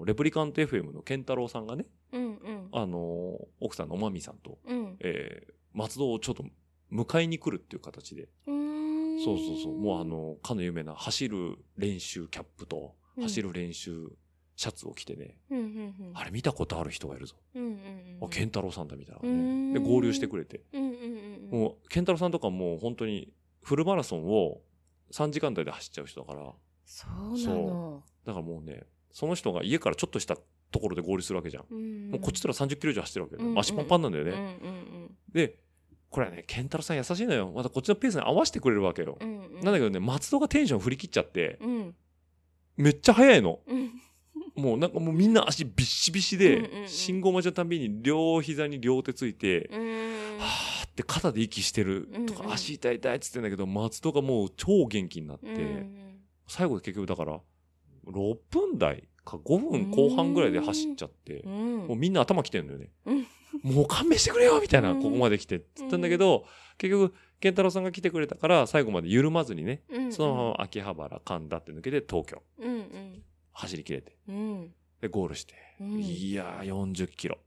[0.02, 6.46] ーレプリカント FM の健太郎さんがね、うんうんあのー奥さんのおまみさんと、うんえー、松戸をちょっと
[6.92, 8.75] 迎えに来るっていう形で、うん
[9.24, 13.24] そうそうそう、もうあの、かの有名な走る練習キャップと、うん。
[13.24, 14.12] 走る練習
[14.56, 16.12] シャツを着てね、うんうんうん。
[16.14, 17.36] あれ見たことある人がいるぞ。
[17.56, 19.74] うんうんうんあ、健太郎さんだみたいなうん。
[19.74, 19.80] ね。
[19.80, 20.62] で、合流してくれて。
[20.74, 24.62] うんうんうんもう、健太郎さんとかもう本当にフルマラソンを
[25.12, 26.54] 3時間台で走っちゃう人だから、
[26.86, 28.04] そうなの。
[28.26, 30.38] だからもうね、その人が家からちょっとした
[30.72, 31.66] ところで合流するわけじゃん。
[31.70, 33.60] うんもうこっちとら30キロ以上走ってるわけよ、うんね。
[33.60, 34.32] 足パンパンなんだよね。
[34.32, 34.72] うんう
[35.06, 35.18] ん。
[35.32, 35.58] で、
[36.16, 37.52] これはね、健太郎さん優しいのよ。
[37.54, 39.18] またこっちのペースに合わせてくれるわけよ。
[39.20, 39.54] うんうん。
[39.56, 41.96] なんだけどね、松戸がテンション振り切っちゃって、うん。
[42.78, 43.60] めっちゃ速いの。
[43.68, 43.92] うん。
[44.56, 46.88] もうなんかもうみんな足ビッシビシで、うんうんうん。
[46.88, 49.80] 信号待ちのたんびに両膝に両手ついて、うん。
[50.40, 52.46] はーって肩で息してるとか、うん。
[52.48, 55.96] うん足痛い痛いっつってんだけど、松戸がもう超元気になって、うん
[56.48, 57.42] 最後で結局だから、
[58.08, 61.78] 6分台か5分後半ぐらいで走っちゃって、うん。
[61.88, 62.92] もうみんな頭きてんのよね。
[63.64, 65.02] うんもう勘弁してくれよみたいな、うん。
[65.02, 66.46] ここまで来てって言ったんだけど、
[66.78, 73.24] 結局、健太郎さんが来てくれたから、最後まで緩まずにね、うんそのまま秋葉原、神田って抜けて東京、うんうん。
[73.54, 74.74] 走り切れて、うん。
[75.02, 76.00] で、ゴールして、うん。
[76.02, 77.38] いやー、40キロ。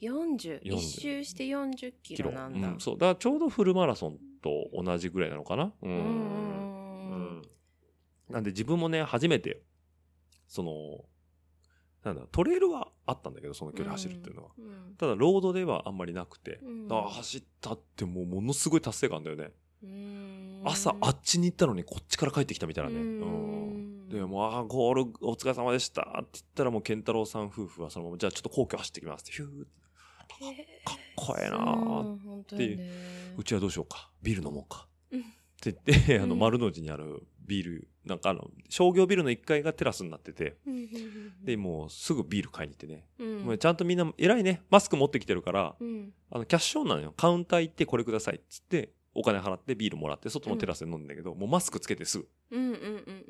[0.00, 2.30] 40 40一周して40キキロ。
[2.30, 2.36] ロ。
[2.36, 2.94] なんだ、うんそう。
[2.94, 5.72] だからちょうどフルマラソンと同じぐらいなのかな？
[5.82, 7.42] ううん
[8.30, 9.62] なんで自分もね、初めて、
[10.46, 11.04] その、
[12.04, 14.50] なんだ、トレイルはあったんだけど、その距離走るっていうのは。
[14.58, 19.50] うんただ、ロードではあんまりなくて、うんだから走ったってもうものすごい達成感だよね。
[19.82, 22.96] うん朝あっちに行ったのにこっちから帰ってきたみたいなね。
[22.96, 24.08] ううんん。
[24.10, 29.64] で、もう、あーゴールお疲れ様でしたって言ったらもう健太郎さん夫婦はそのまま、じゃあちょっと皇居走ってきますって、ヒュー
[30.52, 31.62] へかっこええなうー
[32.14, 32.90] ん本当にね
[33.36, 34.10] うちはどうしようか。
[34.22, 34.86] ビール飲もうか。
[35.66, 40.56] うんって言って、あの、うん丸の内にあるビール、なんかあの、商業ビルの1階がテラスになってて、
[41.42, 43.06] で、もうすぐビール買いに行ってね。
[43.18, 47.12] うんもうちゃんとみんな、偉いね、マスク持ってきてるから、うんあの、キャッシュオンなのよ。
[47.16, 52.28] カウンター行ってこれくださいっつって、お金払ってビールもらって、外のテラスで飲んだけど、もうマスクつけてすぐ。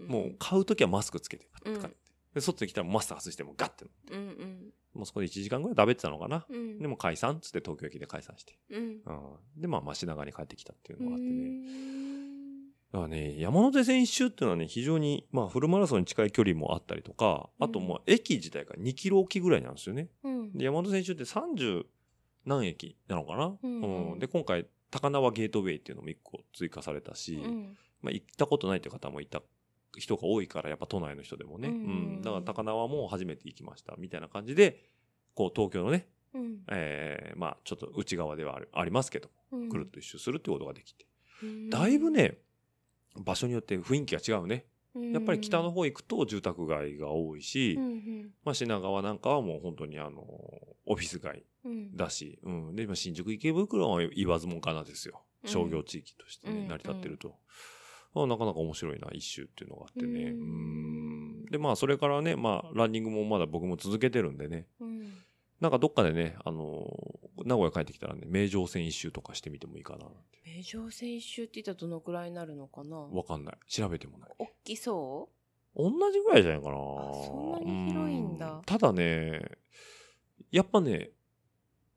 [0.06, 1.86] もう買うときはマスクつけて、パッて買って。
[1.86, 3.86] うんで、外に来たらマスク外してもうガッて。
[4.12, 6.46] うんうんもうそこで1時間ぐらい食べてたのかな。
[6.48, 8.58] うんでも解散っつって東京駅で解散して。
[8.70, 9.60] うんうん。
[9.60, 11.30] で、まあ、街中に帰ってきたっていううのがあってね。
[11.32, 20.08] んだからね、山手線一周っていうのはね、非常に、まあ、フルマラソンに近い距離もあったりとか、あと、うんまあ、駅自体が2キロ置きぐらいなんですよね。
[20.24, 21.86] うんで、山手線一周って30
[22.46, 23.68] 何駅なのかな、う
[24.16, 29.42] んで、今回、高輪ゲートウェイっていうのも1個追加されたし、うんまあ、行ったことないっていう方もいた
[29.96, 31.68] 人が多いから、やっぱ都内の人でもね。
[31.68, 32.22] ううんん。
[32.22, 34.84] だから高輪も初めて行きました、みたいな感じで、
[35.34, 41.06] こう、東京のね、うんえー、まあ、ちょっと内側ではあるありますけど、うんぐるっと一周するってことができて。
[41.42, 42.38] うんだいぶね、
[43.16, 44.66] 場所によって雰囲気が違うね。
[44.94, 50.22] うんやっぱり北の方行くと住宅街が多いし、うんうんまあ品川なんかはもう本当にあの、
[50.84, 52.76] オフィス街うんだし、うん。
[52.76, 55.22] で、今新宿池袋は言わずもがなですよ。
[55.24, 57.34] うん商業地域としてね、うん成り立ってると。
[58.14, 60.24] あなかなか面白いな、一周っていうのがあってね。
[60.24, 61.44] ううんん。
[61.46, 64.66] で、まあそれからね、まあランニングもまだ僕も続けてるんでね。
[64.80, 65.12] うん
[65.60, 66.90] なんかどっかでね、あの、
[67.44, 70.06] 名古屋帰ってきたらね、名城線一周とかしてみてもいいかな。
[70.46, 72.96] 名城線一周って言ったらどのくらいになるのかな？
[72.96, 73.58] わかんない。
[73.68, 74.30] 調べてもない。
[74.38, 75.28] 大きそ
[75.76, 76.76] 同じぐらいじゃないかな。
[76.76, 79.42] そんなに広いんだうただね、
[80.50, 81.10] やっぱね、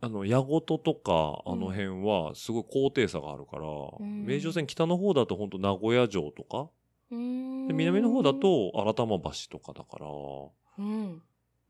[0.04, 3.64] あの、矢事とか、あの辺は、すごい高低差があるから、
[4.06, 4.26] ん。
[4.26, 6.70] 名城線北の方だと本当名古屋城とか、
[7.10, 7.68] うーん。
[7.70, 10.08] で南の方だと新玉橋とかだから、
[10.78, 11.22] うん。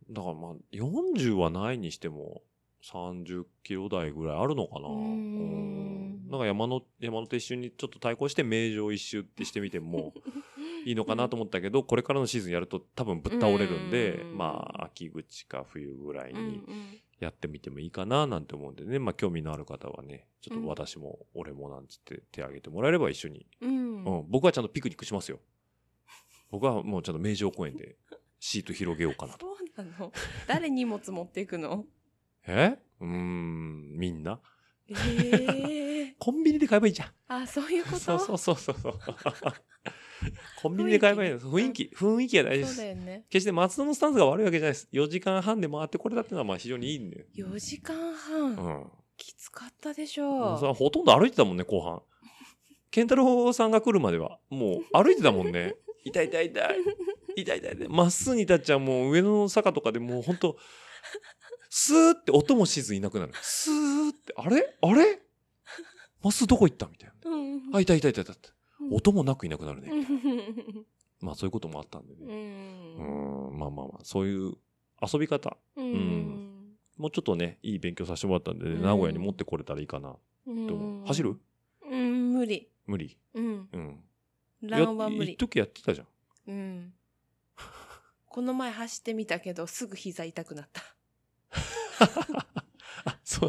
[0.10, 2.42] だからまあ、40はないにしても、
[2.82, 4.88] 30キロ台ぐらいあるのかな。
[4.88, 6.24] うーん。
[6.26, 6.30] うん。
[6.32, 10.12] なんか山の、山手一周にちょっと対抗して名城一周ってしてみても
[10.88, 14.38] いいのかなと思ったけど、これからのシーズンやると多分ぶっ倒れるんで、うん。
[14.40, 16.64] まあ、秋口か冬ぐらいうんに
[17.24, 24.04] やってみてもいいかななんて思うんでね、まあ興味のある方はね、ちょっと私も俺もなんつって手挙げてもらえれば一緒に、うん。
[24.04, 25.40] うん、僕はちゃんとピクニックしますよ。
[26.52, 27.96] 僕はもうちゃんと名城公園で
[28.40, 29.46] シート広げようかなと。
[29.46, 30.12] そうなの？
[30.48, 31.86] 誰荷物持っていくの？
[32.46, 32.78] え？
[33.00, 34.40] うーん、みんな？
[34.90, 34.94] え
[36.10, 37.42] え コンビニで買えばいいじゃん。
[37.42, 37.98] あそういうこと？
[37.98, 39.00] そうそうそうそうそう。
[40.62, 41.40] コンビニで買えばいいの。
[41.40, 42.96] 雰囲気、雰囲気が大事です。
[42.96, 44.88] ね決して松戸のスタンスが悪いわけじゃないです。
[44.92, 47.26] 4時間半で回ってこれたっていうのはまあ非常にいいんだよ。
[47.36, 48.92] 4時間う半、ん。
[49.18, 52.02] きつかったでしそょれはほとんど歩いてたもんね、後半。
[52.92, 55.76] 健太郎さんが来るまでは、もう歩いてたもんね。
[56.06, 56.78] 痛い痛い痛い。
[57.36, 57.88] 痛い痛い痛い。
[57.90, 60.58] まっすぐに立っちゃうもう上の坂とかでもうほんと、
[61.70, 63.34] スーって音もしずいなくなる。
[63.42, 64.76] スーって、あれ？
[64.82, 65.22] あれ？
[66.22, 66.88] まっすぐどこ行った？
[66.88, 67.32] みたいな。
[67.32, 68.32] うんあ、いたいたいたいた。
[68.34, 68.38] うん
[68.92, 69.90] 音もなくいなくなるね。
[69.92, 70.86] う ん
[71.22, 72.26] まあそういうこともあったんでうね。
[72.98, 74.54] んうん、まあまあまあ、そういう
[75.02, 75.58] 遊び方。
[75.76, 76.50] うん
[76.98, 80.16] もうちょっとね、いい勉強させてもらったんで、うん名古屋に持ってこれたらいいかな。
[81.06, 81.40] 走る？
[81.90, 83.18] うん無理無理？
[83.34, 84.04] うんうん。
[84.62, 86.08] ランは無理や一時やってたじゃん。
[86.48, 86.94] うん
[88.28, 90.82] この前走ってみたけどすぐ膝痛くなった
[92.00, 92.43] あ、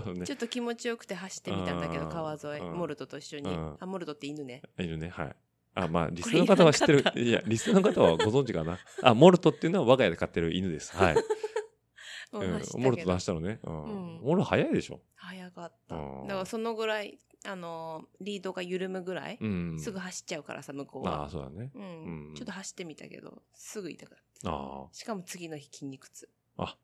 [0.00, 0.32] そうだねち。
[0.32, 5.08] ょっと気持ちよくて走ってみたんだけどうん川沿いうんモルトと一緒にうんあモルトって犬ねいるね。
[5.08, 5.36] はい。
[5.76, 8.78] あ、まあ、リスナーの方は知ってるいや、リスナーの方はご存知かな。
[9.02, 10.96] あ、モルトっていうのは我が家で飼ってる犬です。
[10.96, 11.14] はい。
[12.32, 13.60] ううんモルト出したのね。
[13.64, 13.82] うん。
[13.84, 15.00] うんモルト早いでしょ。
[15.16, 19.78] 早かったうんだからそのぐらいあのリードが緩むぐらいうん。
[19.80, 21.70] すぐ走っちゃうからさ向こうああ、はそうだね。
[21.74, 26.76] うんうんちょっと走ってみたけどすぐ痛くなったあしかも次の日筋肉痛あ。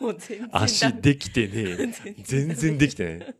[0.00, 0.62] もう全然あ。
[0.62, 1.76] 足できてねえ。
[1.76, 3.34] 全全然できてねえ。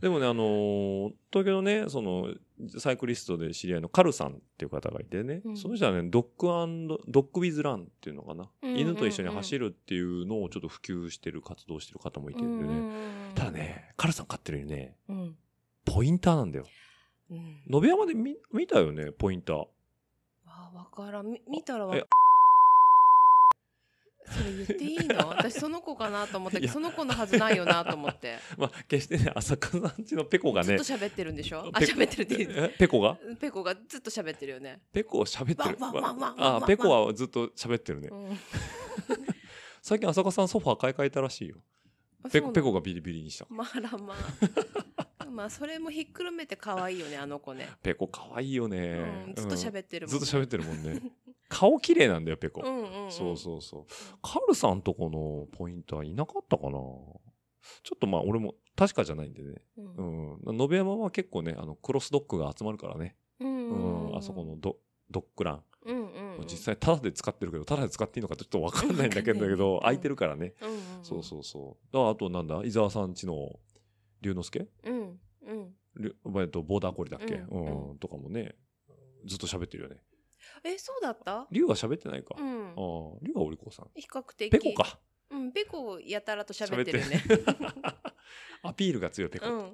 [0.00, 2.34] でもね、あのー東京のね、その、
[2.78, 13.32] サイクリストで知り合いのカルさんっていう方がいてね、うんその人はね、ドッグドッグウィズランっていうのかな、うんうんうん犬と一緒に走るっていうのをちょっと普及してる、活動してる方もいてるんでね。
[13.34, 13.50] ただ。
[13.52, 15.36] ね、カルさん飼ってるよね、うん。
[15.84, 16.64] ポインターなんだよ。
[17.30, 17.84] うん。
[17.84, 19.66] 延山で見見たよね、ポインター。
[20.46, 21.26] あ、わからん。
[21.26, 22.04] み見たらわえ
[24.30, 25.28] それ言っていいの？
[25.36, 28.38] 私その子かなと思ったけいやど、その子のはずないよなと思って。
[28.56, 31.68] まあ、決してね、浅香さんちのペコがねずっと、喋ってるんでしょ？
[31.72, 32.52] あ、ペ喋ってるって言う。
[32.56, 33.16] えペコが？
[33.40, 34.80] ペコがずっと喋ってるよね。
[34.92, 35.76] ペコ喋ってる。
[35.80, 38.14] あ、ペコはずっと喋ってるねう。
[38.14, 38.38] ん。
[39.82, 41.56] 最近浅香さんソファー買い替えたらしいよ。
[42.30, 43.46] ペコ、ペコがビリビリにした。
[43.50, 44.14] まあらま
[45.18, 45.26] あ。
[45.32, 47.66] まあそれもひっくるめて可愛いよねあの子ね。
[47.82, 49.24] ペコ可愛いよね。
[49.28, 51.00] うん、ずっと喋ってるもん、ずっと喋ってるもんね。
[51.52, 52.62] 顔綺麗なんだよ、ペコ。
[52.64, 53.12] うんうん、うん。
[53.12, 53.86] そうそうそう。
[54.22, 56.70] カルさんとこのポイントはいなかったかな？
[56.70, 57.18] ちょ
[57.94, 59.62] っとまあ俺も確かじゃないんでね。
[59.76, 60.38] うん。
[60.38, 60.60] うん。
[60.60, 63.16] 延山は結構ね、あの、クロスドッグが集まるからね。
[63.40, 63.74] うんう。
[64.08, 64.16] うんん。
[64.16, 64.78] あそこのド
[65.10, 65.62] ドッグラン。
[65.84, 66.46] うんうんうん。
[66.46, 70.54] 実際タダで使ってるけど、タダで使っていいのかちょっとわかんないんだけど、空いてるからね。
[70.62, 70.82] うんうんうん。
[71.02, 71.98] そうそうそう。
[71.98, 72.62] ああとなんだ？
[72.64, 73.50] 伊沢さんちの
[74.22, 74.68] 龍之介？
[74.84, 75.74] うんうん。
[75.98, 77.34] りゅえっとボーダーコリだっけ？
[77.34, 78.54] ううんん、うんとかもね、
[79.26, 79.96] ずっと喋ってるよね。
[80.64, 81.46] え、そうだった？
[81.50, 82.34] 龍は喋ってないか。
[82.38, 82.68] あうん。
[82.70, 82.74] あ、
[83.22, 83.90] 龍はお利口さん。
[83.94, 84.50] 比較的。
[84.50, 84.82] ペコ。
[84.82, 84.98] か。
[85.30, 87.22] うん、ペコやたらと喋ってるよね。
[88.62, 89.46] アピールが強いペコ。
[89.46, 89.54] うん。
[89.54, 89.68] うん。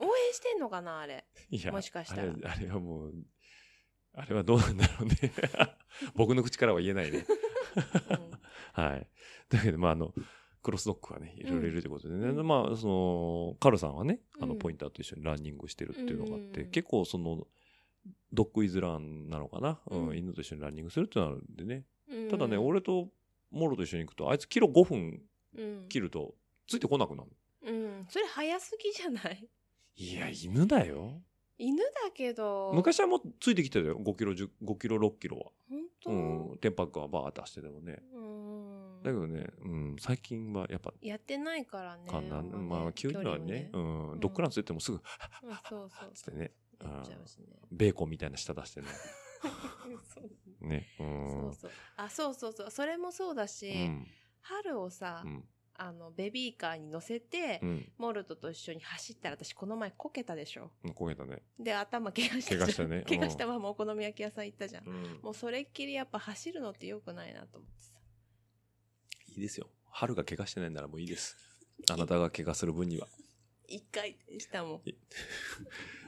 [0.00, 1.24] 応援してんのかな、あれ？
[1.50, 3.14] いや、もしかしたらあれはもう、
[4.14, 5.16] あれはどうなんだろうね。
[6.14, 7.26] 僕の口からは言えないね。
[8.72, 9.08] はい。
[9.48, 10.12] だけど、まあ、あの、
[10.62, 12.28] クロスドッグはね、いろいろいるということでね。
[12.28, 17.46] うんまあ、その、カルさんはね、あの、うんポインターと一緒にランニングしてるっていうのがあって、うん結構その、
[18.32, 21.84] ドッグイズランなのかな、うんうん犬と一緒にランニングするってなるんでね。
[22.10, 23.08] うんただね、、俺と
[23.50, 25.22] モロと一緒に行くと、あいつキロ5分
[25.56, 25.88] うん。
[25.88, 26.34] 切ると、
[26.66, 27.30] ついてこなくなる。
[27.66, 28.06] うん。
[28.08, 29.48] それ早すぎじゃない？
[29.96, 31.22] いや、犬だよ。
[31.56, 32.72] 犬だけど。
[32.74, 33.98] 昔はもうついてきてたよ。
[34.00, 35.44] 5キロ、10 5キロ、6キロは。
[35.70, 36.10] 本当？
[36.10, 36.58] うん。
[36.58, 38.02] テンパックはバーって走っててもね。
[38.12, 39.02] うん。
[39.04, 42.10] だけどね、うん、最近はやっぱ、やってないからね。
[42.10, 45.02] かな、まあ、急にはね、距離をうん、ドッグランついてもすぐ、うん
[45.68, 46.52] そうそうつってね、
[46.82, 47.46] やっちゃうしね。
[47.70, 48.88] ベーコンみたいな舌出してね。
[50.14, 51.02] そうね、う。
[51.02, 51.70] そうんそう。
[51.96, 52.70] あ、そうそうそう。
[52.70, 54.06] それもそうだし、うん。
[54.40, 55.44] 春をさ、うん。
[55.76, 57.92] あの、ベビーカーに乗せて、うん。
[57.98, 60.70] モルトと一緒に走ったら、私この前こけたでしょ。
[60.84, 60.90] うん。
[60.92, 61.42] 焦げたね。
[61.58, 62.56] で、頭怪我した。
[62.56, 64.86] 怪我したね怪我したままお好み焼き屋さん行ったじゃん。
[64.86, 65.20] うん。
[65.22, 67.94] もうそれっきりやっぱ走るのって良くないなと思ってさ。
[69.28, 69.68] いいですよ。
[69.90, 71.36] 春が怪我してないならもういいです。
[71.90, 73.08] あなたが怪我する分には。
[73.66, 74.82] 一回転したもん。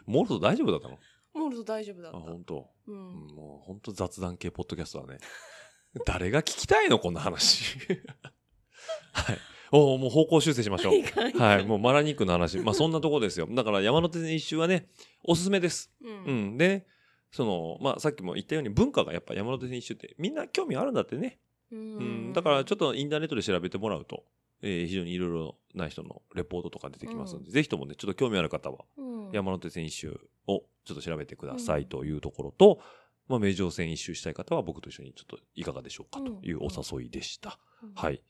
[0.06, 0.98] モルト大丈夫だったの？
[1.34, 2.18] モルト大丈夫だあ、った。
[2.20, 2.70] 本当。
[2.86, 2.92] う。
[2.92, 5.18] うんんもう本当雑談系ポッドキャストだね。
[6.06, 6.98] 誰が聞きたいの？
[6.98, 7.78] こんな話。
[9.12, 9.38] はい。
[9.72, 11.02] おおもう方向修正しましょう。
[11.38, 11.66] はい。
[11.66, 12.58] もうマラニックの話。
[12.58, 13.48] まあそんなとこですよ。
[13.50, 14.88] だから山手線一周はね、
[15.24, 15.90] おすすめです。
[16.00, 16.08] う。
[16.08, 16.56] うんん。
[16.56, 16.86] でね、
[17.32, 21.40] その、まあさっきも言ったように文化がやっぱ山手線一周ってみんな興味あるんだってね。
[21.72, 22.32] ううん。
[22.32, 24.24] だからちょっとインターネットで調べてもらうと、
[24.68, 32.80] えー非常にいろいろな人のレポートとか出てきますので、ぜひともね、ちょっと興味ある方はうん、山手線一周をちょっと調べてくださいというところと、
[33.28, 37.58] まあ、名城線一周したい方は僕と一緒にちょっといかがでしょうかというお誘いでした。
[37.82, 37.92] うん。
[37.94, 38.22] はい。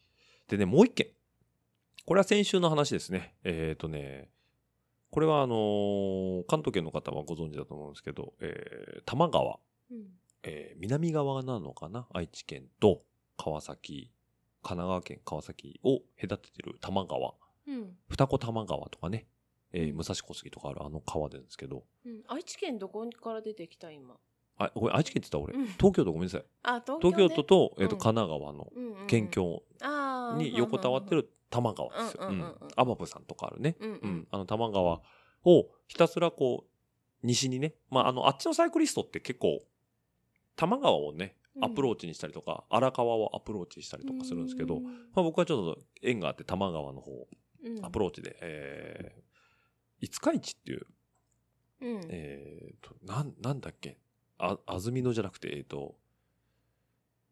[0.49, 1.09] でね、もう一件。
[2.07, 3.35] これは先週の話ですね。
[3.45, 4.31] えっ、とね、
[5.11, 9.59] これはあのー関東圏の方はご存知だと思うんですけど、えー、多摩川、
[9.91, 10.07] うん。
[10.43, 12.07] えー南側なのかな？
[12.13, 13.03] 愛知県と
[13.37, 14.11] 川崎、
[14.67, 17.35] 神奈川県川崎を隔ててる多摩川。
[17.69, 17.97] うん。
[18.09, 19.29] 二子玉川とかね、
[19.73, 19.97] えーうん。
[19.99, 22.23] 武蔵小杉とかあるあの川なんですけど、うん。
[22.27, 24.17] 愛知県どこから出てきた今？
[24.59, 25.67] あ、これ愛知県って言った俺、うん。
[25.75, 26.45] 東京都ごめんなさい。
[26.65, 28.01] あ、東京、ね、東京都と、えっ、と、うん。
[28.01, 28.73] 神奈川の
[29.07, 29.63] 県境
[30.37, 32.27] に横たわってる多摩川ですよ。
[32.29, 33.07] うんんううん。
[33.07, 33.77] さんとかあるね。
[33.79, 34.29] うんうんうん。
[34.33, 35.01] あの多摩川
[35.45, 36.69] をひたすらこう、
[37.23, 39.63] 西にね、まあ、あの、あっちのサイクリストって結構、
[40.57, 47.27] 多摩川をね、アプローチにしたりとか、荒川をアプローチしたりとかするんですけど、まあ、僕はちょっと縁があって多摩川の方
[47.83, 50.87] アプローチで、えー、五日市っていう、
[51.83, 52.01] うん。
[52.09, 53.99] えーと、なん、なんだっけ？
[54.39, 55.97] あ、安曇野じゃなくて、えっ、と、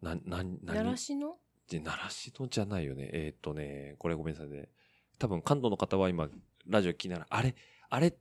[0.03, 0.59] な、な、何？
[0.63, 1.37] 習志野？
[1.71, 3.11] で、習志野じゃないよね。
[3.13, 4.69] えーっ、とね、これごめんなさいね。
[5.19, 6.29] 多分関東の方は今、
[6.67, 7.55] ラジオ聞きながら、あれ、
[7.89, 8.17] あれ、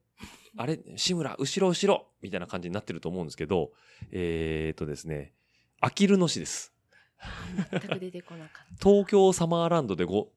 [0.55, 3.71] あれ、志村、後ろ後ろみたいな感じになってると思うんですけど、
[4.11, 5.33] えーっとですね、
[5.85, 6.71] あきる野市です。
[7.69, 8.89] 全く出てこなかった。
[8.89, 10.29] 東京サマーランドでご、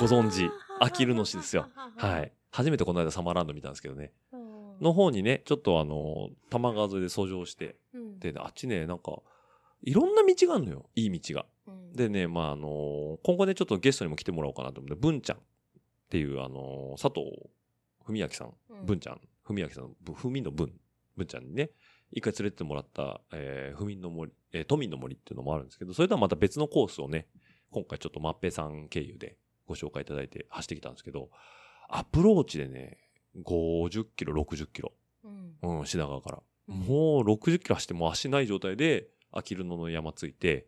[0.00, 0.48] ご存知、
[0.80, 1.68] あきる野市ですよ。
[1.74, 2.30] ははいい。
[2.50, 4.12] 初めてこの間サマーランド見たんですけどね。
[4.32, 4.48] うん
[4.80, 9.20] の方にね、ちょっとあの、多摩川沿いで遡上して、うんで、あっちね、なんか、
[9.82, 10.88] いろんな道があるのよ。
[10.94, 11.44] いい道が。
[11.66, 15.40] うんでね、まあ、あの今後ね、ちょっとゲストにも来てもらおうかなと思って、文ちゃんっ
[16.08, 17.26] ていう、あの佐藤
[18.06, 20.72] 文明さん、うん文ちゃん、文明さんのぶ、ふみの文、
[21.14, 21.72] 文ちゃんにね、
[22.12, 27.26] 一回連れてってもらった、えー、ふみの森、えー、都民の森っていうのもあるんですけど、それとはまた別のコースをね、
[27.70, 29.36] 今回ちょっとマッペさん経由で
[29.66, 31.30] ご紹介いただいて走ってきたんですけど、
[31.88, 32.98] アプローチでね、
[33.44, 34.92] 50キロ、60キロ、
[35.24, 36.38] うんうん、品川から。
[36.38, 40.66] うんもう60キロ走ってもう足ない状態で、あきる野の山ついて、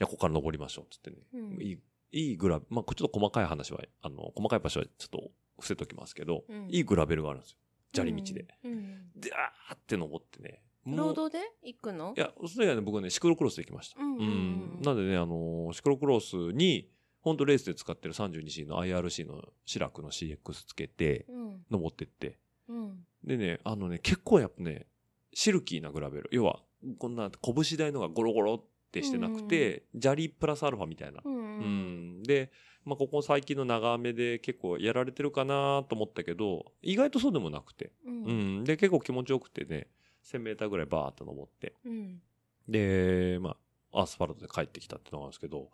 [0.00, 1.16] いや、ここから登りましょう、つってね。
[1.34, 1.78] うんいい、
[2.12, 7.58] いいグラ、まあ、ちょっと細かい話は、あの、細かい場所はちょっと伏せときますけど、うんいいグラベルがあるんですよ。
[7.92, 8.46] 砂利道で。
[8.64, 10.62] うんうんで、あーって登ってね。
[10.96, 12.14] ロードで行くの？
[12.16, 14.00] いや、それがね、僕はね、シクロクロスで行きました。
[14.00, 16.88] うんうんうんなんでね、あのーシクロクロスに、
[17.20, 22.38] 本当レースで使ってる 32C の IRC のシラクの CX つけて、うん登ってって。
[22.68, 24.86] うんでね、あのね、結構やっぱね、
[25.34, 26.28] シルキーなグラベル。
[26.32, 26.60] 要は、
[26.98, 31.20] こんな拳台のがゴロゴロってしてなくて、砂利プラスアルファみたいな。
[31.24, 32.22] うんううんん。
[32.22, 32.52] で、
[32.84, 37.90] まあ、ここ最近の長雨で結構やられてるかなと思ったけど、意外とそうでもなくて。
[38.06, 38.64] ううんん。
[38.64, 39.88] で、結構気持ちよくてね、
[40.32, 41.74] 1000メーターぐらいバーっと登って。
[41.84, 42.20] うん
[42.68, 43.56] で、ま
[43.92, 45.70] あ、アスファルトで帰ってきたってのがあるんですけど、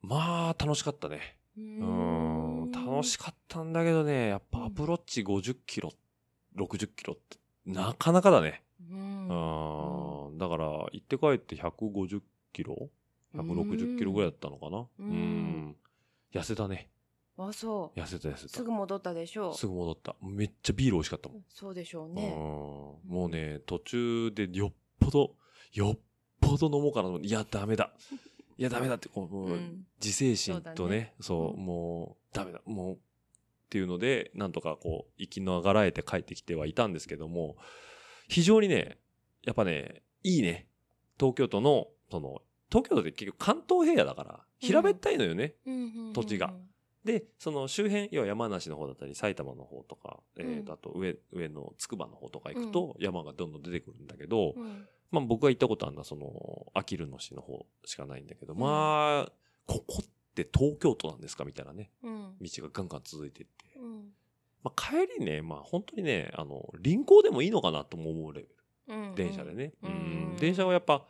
[0.00, 1.36] まあ、楽しかったね。
[1.56, 1.64] うう
[2.66, 2.70] ん。
[2.70, 5.92] 楽しかったんだけどね、やっぱアプローチ50キロ、
[6.56, 8.64] 60キロって、なかなかだね。
[8.90, 10.38] うんうん。
[10.38, 12.22] だから、行って帰って150
[12.54, 12.88] キロ
[13.34, 14.78] ?160 キロぐらいだったのかな？
[14.78, 15.10] ううん
[15.70, 15.76] ん。
[16.32, 16.88] 痩せたね。
[17.38, 17.98] あそう。
[17.98, 18.48] 痩せた痩せた。
[18.48, 19.54] すぐ戻ったでしょう。
[19.54, 20.16] すぐ戻った。
[20.22, 21.44] めっちゃビール美味しかったもん。
[21.48, 22.14] そうでしょううん。
[22.14, 25.36] ねもうね、途中でよっぽど、
[25.72, 25.98] よっ
[26.40, 27.92] ぽど飲もうかなと思っていや、ダメだ。
[28.58, 29.86] いや、ダメだって、こう、もううん。
[30.02, 32.98] 自制心とね、そそうもう、ダメだ、もう、っ
[33.70, 37.56] ていうので、なんとかこう、生きのあがらえて帰ってきてはいたんですけども、
[38.28, 38.98] 非常にね、
[39.44, 40.66] やっぱね、いいね。
[41.18, 45.54] 東京都の、その、東京都って結局関東平野だから、平べったいのよね。
[46.14, 46.52] 土地が
[47.04, 50.74] で、その周辺、要は山梨の方だったり、埼玉の方とか、えーと、うん。
[50.74, 54.86] あと上、上の筑波の方とか行くと、山がどんどん出てくるんだけど、うん。
[55.10, 58.60] まあ僕が行ったことあるのは、その、あきる野市の方しかないんだけど、うん。
[58.60, 59.32] まあ、
[59.66, 62.36] ここって東京都なんですかみたいなね、うん。
[62.40, 63.78] 道がガンガン続いていって。
[63.78, 64.12] うん。
[64.62, 68.54] まあ帰りね、まあ本当にね、あの、臨港でもいいのかなとも思うレベル。
[68.88, 69.14] うん。
[69.14, 69.72] 電車でね。
[69.82, 69.92] ううん。
[70.34, 70.36] ん。
[70.36, 71.06] 電車はやっぱ、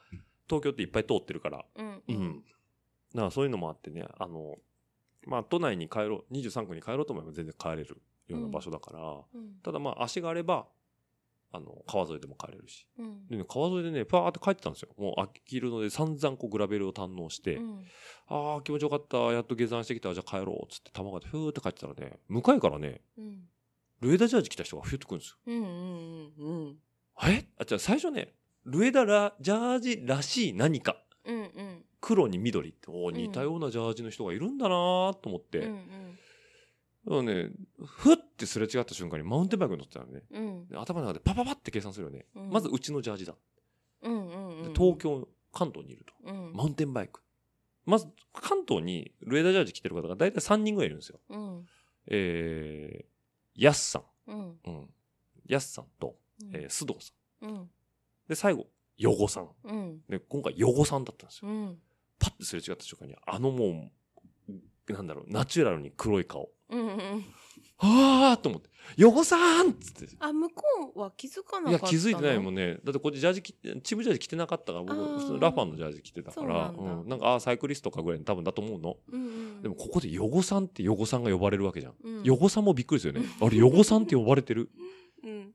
[0.46, 2.02] 東京っていっぱい通ってるから、うん。
[2.08, 2.44] うん。
[3.14, 4.58] だからそういうのもあってね、あの、
[5.28, 9.00] まあ都内に帰ろう、23区に帰ろうと思えば全然帰れるような場所だから、
[9.34, 9.60] うん。
[9.62, 10.66] ただまあ足があれば、
[11.50, 12.86] あの、川沿いでも帰れるし。
[12.98, 13.26] うん。
[13.26, 14.88] でね、川沿いでね、パーって帰ってたんですよ。
[14.98, 17.84] もう飽きるので散々こうグラベルを堪能して、うん。
[18.26, 23.48] ああ、気持ちよかった、やっと下山してきた、じゃあ帰ろう、つって玉川でふーって帰ってたらね、向かいからね、うん。
[24.00, 25.36] ルエダジャージ着た人がふーってくるんですよ。
[25.46, 26.78] うんうんうん。
[27.24, 27.48] え？
[27.58, 36.18] あ、じゃあ最初ね、ルエダラジャージらしい何か、うんうん黒に緑って、お似たようなジャージの人がいるんだなーと思って、うん
[37.04, 37.50] だからね、
[37.86, 40.22] ふってすれ違った瞬間にマウンテンバイクに乗ってたのね。
[40.30, 42.26] うんで頭の中でパパパって計算するよね。
[42.34, 43.34] うんまずうちのジャージだ。
[44.02, 46.12] うんうんうんで東京、関東にいると。
[46.24, 47.22] うんマウンテンバイク。
[47.86, 51.20] まず、関東にルエダジャージ着てる方が大体3人ぐらいいるんですよ。
[51.30, 51.66] うん
[52.08, 54.58] えー、ヤスさうんん。
[54.66, 54.90] うん。
[55.46, 56.14] ヤスさんと、
[56.52, 57.14] えー、須藤さ
[57.46, 57.48] ん。
[57.48, 57.70] うん
[58.28, 58.66] で、最後、
[58.98, 59.48] ヨゴさん。
[59.64, 61.50] うんで、今回ヨゴさんだったんですよ。
[61.50, 61.78] うん
[62.18, 63.90] パッてすれ違った瞬間に、あのも
[64.88, 66.50] う、なんだろう、ナチュラルに黒い顔。
[66.70, 67.24] うんうん
[67.80, 70.16] はぁーと思って、ヨゴさんっつって。
[70.18, 70.62] あ向こ
[70.96, 71.90] うは気づかなかいや、ったの？
[71.92, 72.74] 気づいてないもんね。
[72.82, 74.96] だってこっちジャージ着て、チームジャージ着てなかったから、僕、
[75.40, 77.08] ラファンのジャージ着てたから、そうなんだうん。
[77.08, 78.96] なんか、ああ、サイクリストかぐらいの多分だと思うの。
[79.12, 79.24] うんう
[79.58, 81.94] んでも、ここでヨゴさんってヨゴさんが呼ばれるわけじゃん。
[82.02, 83.28] うんヨゴさんもびっくりですよね。
[83.40, 84.70] あれ、ヨゴさんって呼ばれてる？
[85.22, 85.54] うん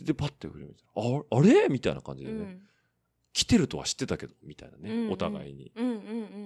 [0.00, 1.68] で、パッて振り向いて、ああれ？
[1.68, 2.62] みたいな感じでね、うん
[3.32, 5.70] 来てるとは知ってたけど、みたいなね、うんうんお互いに。
[5.76, 5.94] うんうん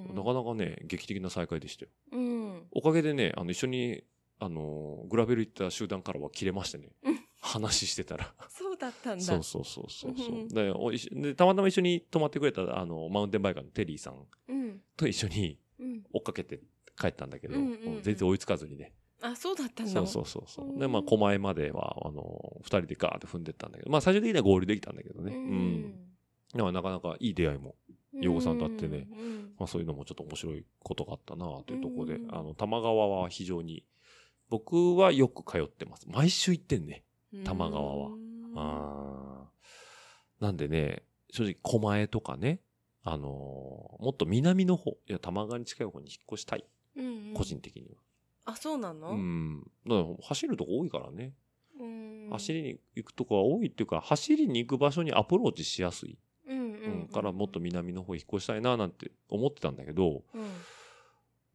[0.08, 1.90] うんなかなかね、劇的な再会でしたよ。
[2.12, 4.02] うんおかげでね、あの、一緒に、
[4.38, 7.18] あのーグラベル行った集団からは切れましてねうん。
[7.40, 8.32] 話してたら。
[8.48, 16.60] そうだったんだそうそうそうそうそううんでおで、たまたま一緒に泊まってくれた、あの、マウンテンバイカーのテリーさんうんと一緒にうん追っかけて
[16.98, 18.92] 帰ったんだけど、うんうんうん全然追いつかずにね。
[19.24, 20.72] あそうだったんだそうそうそうそうう。
[20.72, 25.32] んで、まあ、狛江までは、あの、二人でガーって踏んでったんだけど、まあ、最終的には合流できたんだけどね。
[25.32, 25.82] うん。
[25.82, 26.11] だから
[26.54, 27.74] なかなかいい出会いも、
[28.20, 33.84] ヨゴさんと会ってねうんまあ、そういうのもちょっと面白いことがあったなというところで、うんあの、玉川は非常に、
[34.50, 36.06] 僕はよく通ってます。
[36.08, 37.04] 毎週行ってんね。
[37.32, 42.60] うん玉川はうんあーなんでね、正直、狛江とかね、
[43.02, 46.64] あのーもっと南の方、いや、玉川に近い方に引っ越したい。
[46.96, 47.94] うんうん個人的には。
[48.44, 49.12] あそうなの？
[49.12, 49.62] うん。
[49.86, 51.32] だから走るとこ多いからね。
[51.80, 56.18] うん走りに行くとこが多いっていうか、走りに行く場所にアプローチしやすい。
[56.90, 60.42] うんからもっと南の方引っ越したいななんて思ってたんだけど、うん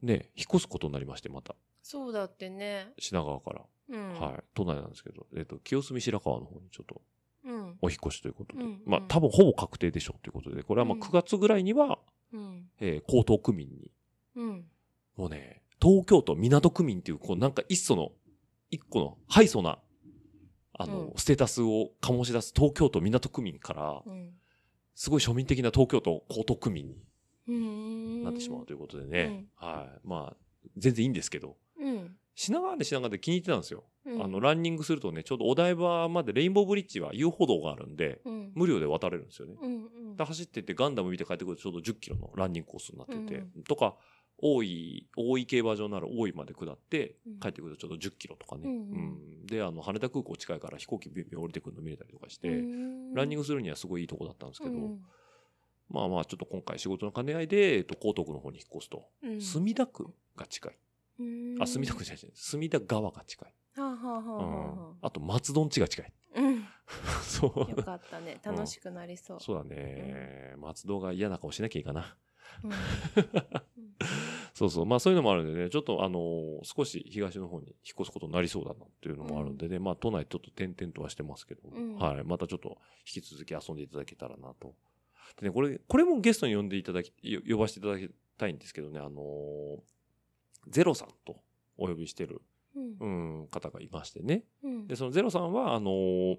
[0.01, 1.55] ね、引っ越すことになりまして、また。
[1.81, 3.61] そうだってね品川から。
[3.89, 4.19] うん。
[4.19, 7.01] はい、都内なんですけど、えっ、と、清澄白河の方にちょっと
[7.45, 7.77] うん。
[7.81, 11.99] お引っ越しということで、うんまあ、うん多分ほぼ確定でしょうということで、これはまあうん9月ぐらいには、
[12.33, 12.69] うん。
[12.79, 13.91] えー江東区民に、
[14.35, 14.65] うん。
[15.15, 18.11] もうね、東京都港区民っていう、こうなんか一層の、
[18.69, 19.79] 一個の、敗訴な、
[20.73, 24.33] あの、うんステータスを醸し出す東京都港区民から、うん。
[24.97, 26.97] すごい庶民的な東京都江東区民に
[27.47, 28.23] うん。
[28.23, 29.99] なってしまうということでね、はい。
[30.03, 30.37] まあ、
[30.75, 32.15] 全然いいんですけど、うん。
[32.33, 33.83] 品川で品川で気に入ってたんですよ。
[34.07, 34.23] うん。
[34.23, 38.51] あの、ランニングするとね、ちょうどお台場までレインボーブリッジは遊歩道があるんで、うん。
[38.55, 39.55] 無料で渡れるんですよね。
[40.17, 43.95] で走ってってガンダム見て帰ってくるとちょうど10キロのランニングコースになってて、うとか、
[44.39, 48.63] 大井、大井競馬場なら大井まで下ってうん、帰ってくるとちょうど10キロとかね。
[48.65, 48.95] うんう
[49.43, 55.01] んで、あの、羽田空港近いから飛行機ビュンビュン降りてくるの見れたりとかして、うんランニングするにはすごいいいとこだったんですけど、うん
[55.89, 60.77] まあまあちょっと今回仕事の兼ね合いで、えっと、江東区の方に引っ越すと、うん墨田区が近い。
[61.19, 63.53] うんあ、墨田区じゃない、墨田川が近い。
[63.79, 66.13] はあはあはあうんはあと、松戸んちが近い。
[66.35, 66.65] あうん。
[67.23, 67.71] そう。
[67.71, 68.39] よかったね。
[68.43, 69.39] 楽しくなりそう。
[69.39, 70.55] そうだね。
[70.57, 72.17] 松戸が嫌な顔しなきゃいいかな。
[74.65, 74.85] うんそうそう。
[74.85, 82.23] まあそういうのもあるんでね、ちょっとあのー少し東の方に引っ越すことになりそうだなっていうのもあるんでね、まあ都内ちょっと点々とはしてますけど、うんはい。
[82.23, 84.73] またちょっと引き続き遊んでいただけたらなと。
[85.39, 89.79] でね、これ、これもゲストに呼んでいただき、よ呼ばせていただきたいんですけどね、あのー
[90.69, 91.37] ゼロさんと
[91.77, 92.41] お呼びしてる、
[92.75, 94.43] うんうん、方がいましてね。
[94.63, 96.37] うんで、そのゼロさんは、あのー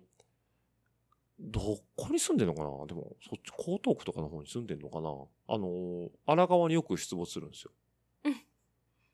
[1.40, 1.60] ど
[1.94, 2.70] こに住んでんのかな？
[2.86, 5.08] でも、そっち、江東区とかの方に住んでんのかな？
[5.46, 7.70] あのー荒川によく出没するんですよ。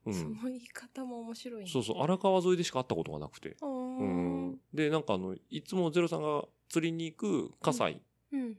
[0.07, 0.14] うん。
[0.14, 1.70] その言い方も面白いね。
[1.70, 3.57] そうそう、荒川沿いでしか会ったことがなくて。
[3.62, 4.61] ううんん。
[4.72, 8.02] で、なんかあの、いつもゼロさんが釣りに行く葛西
[8.32, 8.59] うん。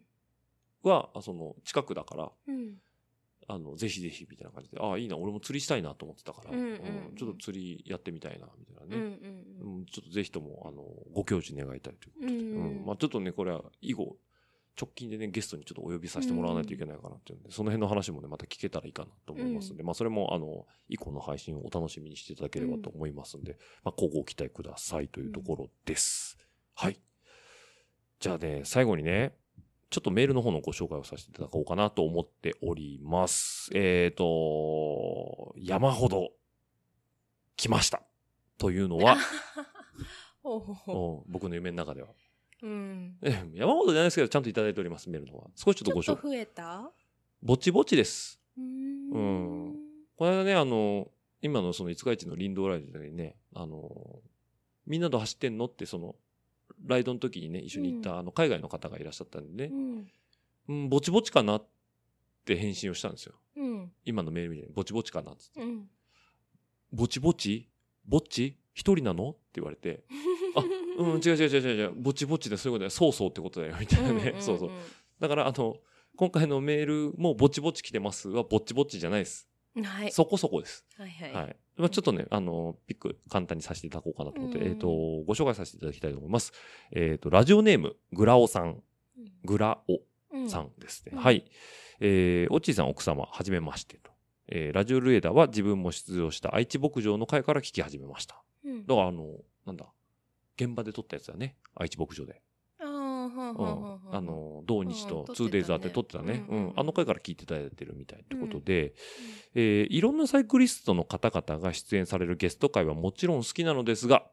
[0.83, 2.75] は、あその、近くだから、うん。
[3.47, 9.11] あの、ぜひぜひみたいな感じで、ああ、いいな、俺も釣りしたいなと思ってたから、うんうんうんちょっと釣りやってみたいな、みたいなうん。
[9.11, 9.19] ね。
[9.61, 10.83] うんちょっとぜひとも、あの、
[11.13, 12.33] ご教授願いたいということで。
[12.33, 14.17] うんうんまあちょっとね、これは以後、
[14.79, 26.37] 直近でね、ゲストにちょっとお呼びさせてもらわないといけないかなっていうんで、その辺の話もね、また聞けたらいいかなと思いますんで、まあそれも、あの、以降の配信をお楽しみにしていただければと思いますんで、まあ今後ご期待くださいというところです。
[26.73, 26.99] はい。
[28.19, 29.35] じゃあね、最後にね、
[29.89, 33.69] ちょっとメールの方のご紹介をさせていただこうかなと思っております。
[33.73, 36.31] えっ、と、山ほど
[37.55, 38.03] 来ました。
[38.57, 39.17] というのは、
[41.27, 42.09] 僕の夢の中では。
[42.61, 42.67] う。
[42.67, 43.17] うん。
[43.21, 45.47] ええ山ほどじゃないですけど、ちゃんといただいております、メールの方は。
[45.55, 46.05] 少しちょっとご紹介。
[46.05, 46.91] ちょっと増えた？
[47.41, 48.39] ぼちぼちです。
[48.57, 48.61] う。
[48.61, 48.63] う
[49.19, 49.75] ん
[50.17, 54.21] この間ね、あの、今のその五日市の林道ライドにね、あの、
[54.87, 56.15] みんなと走ってんのって、その、
[56.85, 60.07] ライドの時にね、一緒に行った、うんあの、海外の方がいらっしゃったんでね、うん。
[60.67, 61.67] うん、ぼちぼちかなっ
[62.45, 63.35] て返信をしたんですよ。
[63.57, 63.91] うん。
[64.05, 65.61] 今のメールみたいに、ぼちぼちかなっつって。
[65.61, 65.89] うん。
[66.91, 67.69] ぼちぼち？
[68.05, 68.57] ぼっち？
[68.73, 69.31] 一人なの？
[69.31, 70.13] って言われて、あ、
[70.97, 74.35] うん、違う違う違う違うぼちぼちでそういうことだよ、そうそうってことだよ、みたいなね。
[74.39, 74.71] そうそう。
[75.19, 75.77] だから、あの、
[76.15, 79.49] 今回のメールもぼちぼち来てますは、ぼっちぼっちじゃないです。
[79.75, 79.83] うん。
[79.83, 80.11] はい。
[80.11, 80.85] そこそこです。
[80.97, 81.33] はいはい。
[81.33, 81.55] はい。
[81.77, 86.53] まあ、ちょっとね、あの、ピック簡単にさせていただこうかなと思って、うんえっ、と、ご紹介させていただきたいと思います。
[86.91, 88.81] えっ、と、ラジオネーム、グラオさん、
[89.43, 89.99] グラオ
[90.31, 91.11] うんさんですね。
[91.13, 91.45] うんはい。
[91.99, 94.11] えー、オッチーさん奥様、はじめましてと。
[94.47, 98.41] えー、ラジオルエダは自分も出場した愛知牧場の会から聞き始めました。
[98.63, 98.85] うん。
[98.85, 99.25] だから、あの、
[99.65, 99.85] なんだ、
[100.57, 101.55] 現場で撮ったやつだね。
[101.75, 102.41] 愛知牧場で。
[102.79, 102.85] あ
[104.11, 106.45] あ、の、同日うんと撮ってたね 2days あって撮ってたね。
[106.47, 106.73] うん。
[106.75, 108.93] あの回から聞いていただいてるみたいってことで、
[109.55, 114.25] えーいろんなサイクリストの方々が出演されるゲスト会はもちろん好きなのですが、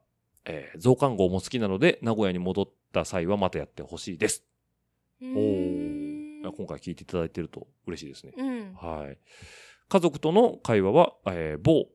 [0.45, 4.45] えー増刊号も好きなので、名古屋に戻った際はまたやってほしいです。
[5.21, 6.23] うんおー
[6.57, 8.33] 今回聞いていただいてると嬉しいですね。
[8.37, 8.75] うん。
[8.75, 9.19] はい。
[9.89, 11.87] 家族との会話は、えー某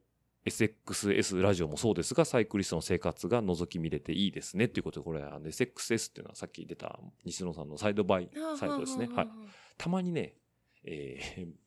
[0.47, 4.67] SXS ラジオもそうですが、サイクリストの生活が覗き見れていいですね。
[4.67, 9.07] ということで、これ、SXS っていうのはさっき出た西野さんのサイドバイサイトですね。
[9.13, 9.29] はい。
[9.77, 10.35] たまにね、
[10.83, 11.47] えー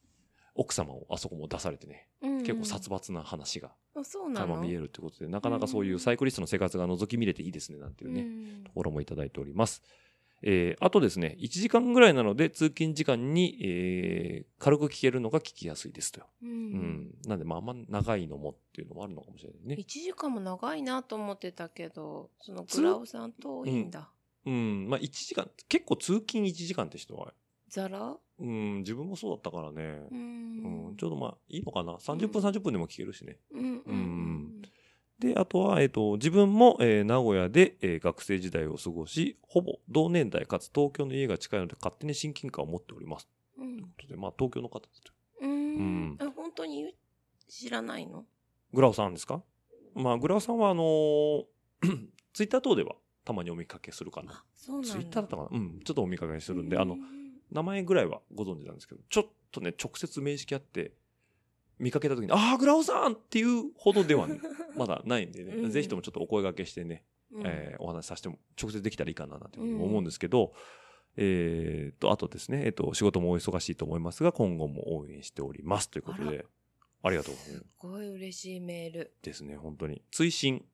[0.57, 4.55] 奥様をあそこも出されてね、うん結構殺伐な話があ、そうなの？
[4.55, 9.83] 垣間見えるということで、なかなかそういうサイクリストの生活が覗き見れていいですね、なんていうね、ねところもいただいております。
[10.43, 16.21] えーあとですね、1時間ぐらいなので通勤時間に、えー軽く聞けるのが聞きやすいですと。
[16.43, 16.73] ううん。
[16.73, 17.15] ん。
[17.27, 19.77] なんで、まあ、あんま長いのもっていうのもあるのかもしれないね。
[19.77, 24.11] 1時間も長いなと思ってたけど、そのグラオさん遠いんだ。
[24.45, 24.87] うん。
[24.89, 27.33] まあ、1時間、結構通勤1時間って人は、
[27.69, 28.17] ザラ？
[28.39, 29.83] うん、自分もそうだったからね。
[30.11, 30.97] ううんん。
[30.99, 33.39] ちょうどまあ、いいのかな？30分、うん30分でも聞けるしね。
[33.53, 34.20] うんうんうん
[35.21, 43.29] で、あとは、えっ、と、自分も、えー名古屋で、えー学生時代を過ごし、ほぼ同年代かつ東京の家が近いので勝手に親近感を持っております。
[43.59, 45.13] うんということで、まあ、東京の方ですと。
[45.43, 45.51] うん。
[45.51, 46.95] うんあ、本当に
[47.49, 48.25] 知らないの？
[48.73, 49.43] グラオさんですか？
[49.95, 51.45] まあ、グラオさんは、あのー
[52.33, 52.95] ツイッター等では
[53.25, 54.33] たまにお見かけするかな。
[54.33, 55.49] あそうツイッターだったかな？
[55.53, 57.01] うん、ちょっとお見かけするんで、あのう、ん
[57.51, 60.93] 名前ぐらいはご存知なんですけど、ちょっとね、直接面識あって、
[61.81, 64.41] 見かけた時に、ああ、グラオさんっていうほどではね、
[64.77, 70.53] まだないんでね、うんぜひともちょっとお声掛けしてね、うんえーお話しさせても、直接できたらいいかななんて思うんですけど、
[71.17, 76.47] えーと、あとですね、えっ、と、仕事もお忙しいと思いますが、今後も応援しておりますということあで、
[77.03, 79.13] ありがとうございますすごい嬉しいメール。
[79.23, 80.03] ですね、本当に。
[80.11, 80.65] 追伸。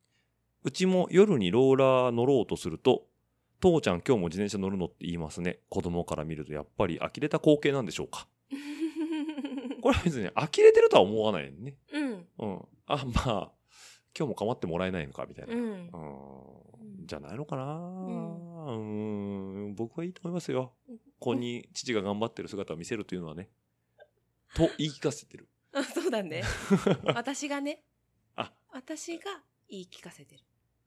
[0.64, 3.06] うちも夜にローラー乗ろうとすると、
[3.60, 5.60] 父ちゃん今日も自転車乗るのって言いますね。
[5.68, 8.28] 子供から見るとやっぱり呆れた光景なんでしょうか。
[9.86, 11.76] これは別に呆れてるとは思わないね。
[11.92, 12.26] うん。
[12.40, 12.64] うん。
[12.86, 13.52] あ、まあ、
[14.18, 15.54] 今日も構ってもらえないのか、みたいな。
[15.54, 15.56] う。
[15.56, 17.06] うんん。
[17.06, 17.62] じゃないのかな、
[18.66, 19.74] うん、ん。
[19.76, 20.72] 僕はいいと思いますよ。
[21.20, 23.48] 子に父が頑張ってる姿を見せるというのはね。
[24.56, 25.48] と言い聞かせてる。
[25.72, 26.42] あそうだね。
[27.14, 27.84] 私がね。
[28.34, 30.42] あ私が言い聞かせてる。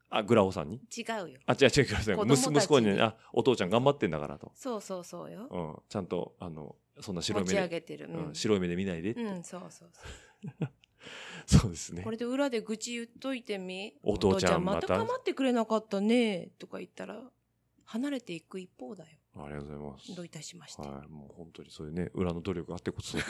[0.10, 0.82] あ、グラオさんに？
[0.96, 1.40] 違うよ。
[1.46, 2.34] あ、違う違う違う。
[2.34, 4.52] 息子にね、あ、お父ちゃん頑張ってんだからと。
[4.56, 5.48] そうそうそうよ。
[5.50, 5.82] うん。
[5.88, 8.08] ちゃんと、あの、そんな白い目で、げてる。
[8.08, 9.12] うん、白い目で見ないで。
[9.14, 10.70] うん、そうそうそう。
[11.46, 12.12] そうですねこ。
[12.12, 13.96] れで裏で愚痴言っといてみ。
[14.04, 14.88] お父ちゃんままた？
[14.88, 16.50] た構ってくれなかったね。
[16.60, 17.22] とか言ったら、
[17.86, 19.10] 離れていく一方だよ。
[19.36, 20.16] ありがとうございます。
[20.16, 20.82] どういたしまして。
[20.82, 21.08] はい。
[21.10, 23.18] もう本当にそういうね、裏の努力があってこそ、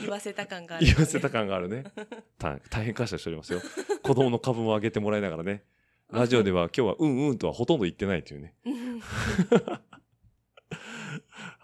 [0.00, 1.84] 言わせた感がある、言わせた感があるね。
[2.38, 3.60] 大大変感謝しておりますよ。
[4.02, 5.64] 子供の株も上げてもらいながらね。
[6.10, 8.54] ラジオでは今日はうんうんとはほとんど言ってないというね。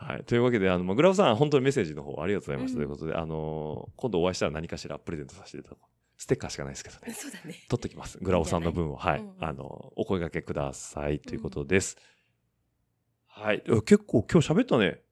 [0.06, 0.24] うんはい。
[0.24, 2.72] というわけで、あの、まあグラフさん、本当にメッセージの方ありがとうございます。
[2.72, 5.96] うんということで、あのー今度お会いしたら何かしらプレゼントさせていただこう。
[6.18, 7.12] ステッカーしかないですけどね。
[7.12, 7.54] そうだね。
[7.68, 8.18] 取っときます。
[8.22, 8.96] グラオさんの分を。
[8.96, 9.20] はい。
[9.20, 9.64] うんうんあの、
[9.96, 11.20] お声掛けください。
[11.20, 11.96] ということです。
[13.26, 13.62] はい。
[13.66, 15.02] え結構今日喋ったね。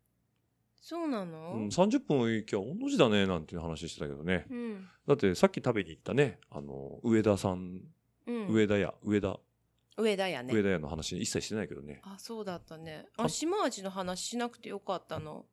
[0.81, 1.55] そうなの？
[1.55, 4.47] うん、30分行きゃ同じだね、なんていう話してたけどね。
[4.51, 4.87] うん。
[5.07, 7.81] だってさっき食べに行ったね、あの、上田さん、
[8.27, 8.49] うん。
[8.49, 9.39] 上田屋、上田、
[9.97, 10.53] 上田やね。
[10.53, 12.01] 上田屋の話一切してないけどね。
[12.03, 13.07] あ、そうだったね。
[13.17, 15.47] ああ、島味の話しなくてよかったの？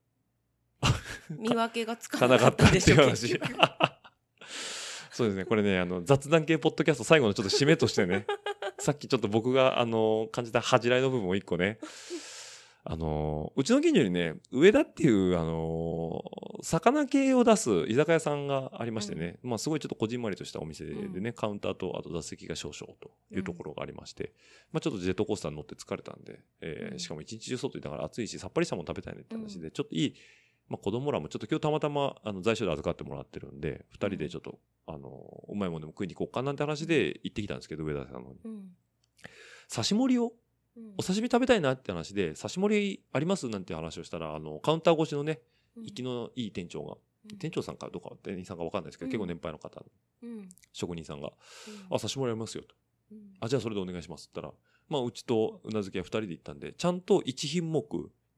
[1.29, 3.55] 見分けがつかかなかっなかったでしょ、ていう話結局。
[5.11, 5.45] そうですね。
[5.45, 8.25] これね、あの、雑談系ポッドキャスト最後のちょっと締めとしてね、
[8.79, 11.79] さっきちょっと僕が、あの、感じた恥じらいの部分を一個ね、
[12.83, 16.23] あの、うちの近所にね、上田っていう、あの、
[16.63, 21.33] 魚系を出す居酒屋さんがありましてね、まあすごいちょっとこじんまりとしたお店でね、うん。
[21.33, 24.33] カウンターとあと座席が少々というところがありまして、
[24.71, 26.99] まあちょっとジェットコースターに乗って疲れたんで、えーうん。
[26.99, 30.15] しかも一日中外いたから暑いし、さっぱりしたもの食べたいねって話で、ちょっといい、
[30.67, 34.57] まあ子供らもちょっと今日たまたまあの在所で預かってもらってるんで、二人でちょっと、
[34.87, 35.09] あの、
[35.49, 38.39] うまいものでも食いに行こうかなんて話で行ってきたんですけど、上田さんの方に。
[38.43, 38.69] うん。
[39.73, 40.31] 刺し盛りを、うん
[40.97, 43.49] お刺身食べたいなって話で、刺し盛りあります？
[43.49, 45.39] なんて話をしたら、あの、カウンター越しのね、
[45.85, 49.83] 生きのいい店長が、うん店長さんかどうか店員さんかわかんないですけど、うん結構年配の方、
[50.23, 50.49] うん。
[50.73, 52.73] 職人さんが、うんあ、刺し盛りありますよと。
[53.11, 54.53] うんあ、じゃあそれでお願いしますって言ったら、
[54.89, 57.85] まあ、うちとうなずきは二人で行ったんで、ちゃんと1品目、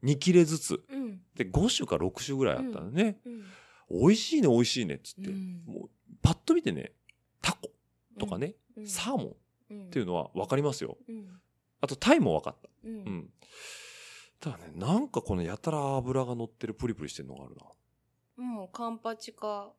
[0.04, 1.22] 2切れずつ、うん。
[1.36, 3.20] で、5種か6種ぐらいあったのね。
[3.26, 3.44] うん。
[4.02, 5.30] 美味しいね、美味しいね、っつって。
[5.32, 5.90] うんもう、
[6.22, 6.92] パッと見てね、
[7.42, 7.70] タコ
[8.20, 9.36] とかね、うんサーモン
[9.72, 10.98] うんっていうのは分かりますよ。
[11.84, 11.86] うん。
[11.86, 12.70] あと、タイも分かった。
[12.86, 12.88] う。
[12.88, 13.30] うんん。
[14.40, 17.64] ただね、なんかこのやたら油が乗ってるプリプリしてるのがあるな。
[18.44, 19.72] もうカンパチか、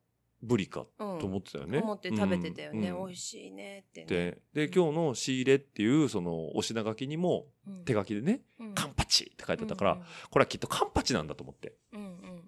[0.42, 1.18] ブリかうん。
[1.18, 1.78] と思ってたよね。
[1.78, 2.90] 思って食べてたよね。
[2.90, 4.06] うんうん美味しいねってね。
[4.06, 11.74] で、で、今日の仕入れっていう、その、お品書きにも、うん手書きでね、うんカンパチって書いてあったから、これはきっとカンパチなんだと思って。
[11.92, 12.44] うんうんうん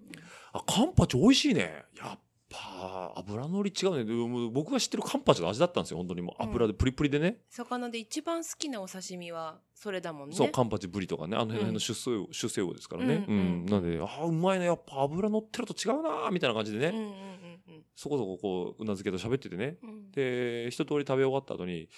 [0.53, 1.85] あ、カンパチ美味しいね。
[1.97, 2.19] やっ
[2.49, 4.49] ぱ、油のり違うね。
[4.51, 5.97] 僕が知ってるカンパチの味だったんですよ。
[5.97, 7.37] 本当にもう油でプリプリでね。
[7.49, 10.35] 魚で一番好きなお刺身はそれだもんね。
[10.35, 11.35] そう、カンパチブリとかね。
[11.35, 13.25] あの辺うんの出世魚、出世魚ですからね。
[13.27, 13.31] う。
[13.31, 14.65] うんんうんなんで、あ、うまいね。
[14.65, 16.87] やっぱ油乗ってると違うなみたいな感じでね。
[16.87, 17.37] うんうんうん
[17.99, 19.77] そこそここう、うなずけと喋っててね。
[19.81, 20.11] うんうん。
[20.11, 21.89] で、一通り食べ終わった後に、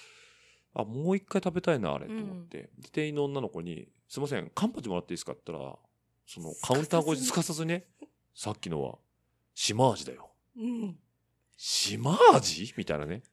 [0.73, 2.69] あ、もう一回食べたいな、あれ、と思って。
[2.77, 5.77] で店員の女の子に、すいません、カンパチもらっていいですかって言ったら、
[6.25, 7.85] その、カウンター越しすかさずにね、
[8.33, 8.97] さっきのは、
[9.53, 10.28] 島味だよ。
[10.59, 10.99] うん。
[11.55, 13.23] 島味みたいなね。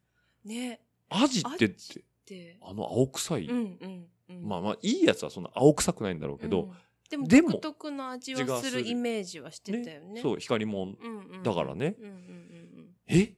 [0.45, 0.81] ね。
[1.09, 1.67] 味って？
[1.67, 2.57] って、で。
[2.63, 3.47] あの青臭い？
[3.49, 4.49] うんうんうん。
[4.49, 6.71] まあまあ、いいやつはそんな青臭くないんだろうけど、
[7.13, 10.21] うん、でも独特の味はするイメージはしてたよね。
[10.23, 10.97] そう、光もん。
[11.01, 11.43] うんうん。
[11.43, 13.35] だからねうんうんえ？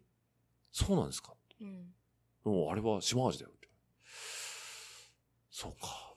[0.71, 1.35] そうなんですか？
[1.61, 1.89] うん
[2.47, 2.55] うん。
[2.55, 3.69] もうあれは島味だよって。
[5.51, 6.15] そうか。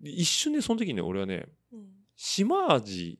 [0.00, 1.90] で一瞬ね、その時にね、俺はね、うん
[2.22, 3.18] 島味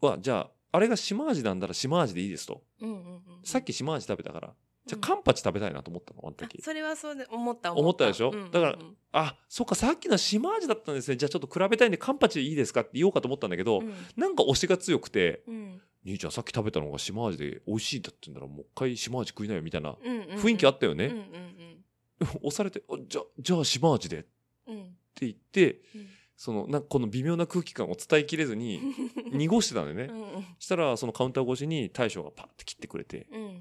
[0.00, 2.62] は、じゃあ、あれが島味なんだら島味でいいですと。
[2.80, 3.22] うんうんうん。
[3.44, 4.54] さっき島味食べたから、
[4.86, 6.60] じゃカンパチ食べたいなと思ったの、あのあ時。
[6.62, 8.30] それはそうで思った思ったでしょ？
[8.30, 8.34] うん。
[8.34, 8.78] うんうんだから
[9.12, 11.16] あ、そっか、さっきの島味だったんですね。
[11.18, 13.94] じゃあちょっと比べたいんでカンパチでいいですかって言おうかと思ったんだけど、うん。
[14.16, 15.80] なんか推しが強くて、うん。
[16.04, 19.92] 兄ちゃんさっき食べたのが島味で美味しいんだって言うんだらもう一回島味食いなよみたいな
[20.38, 21.06] 雰囲気あったよね。
[21.06, 22.28] うんうんうん。
[22.42, 24.18] 押されて、あじゃ、じゃあ島味で。
[24.18, 24.28] って
[24.68, 26.08] うん言って、うん
[26.42, 28.80] その、なこの微妙な空気感を伝えきれずに、
[29.30, 30.12] 濁してたんだよね。
[30.12, 33.60] うんしたら、そのカウンター越しに大将がパッて切ってくれて、うん。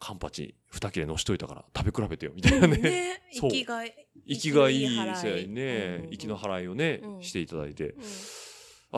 [0.00, 2.78] カンパチ2切れのしといたから食べ比べてよ、みたいなね。
[2.78, 3.22] ね。
[3.30, 3.50] そう。
[3.52, 4.08] 生きがい。
[4.26, 7.22] 生きがいいいね、うきの払いをね、うん。
[7.22, 8.02] していただいて、うん。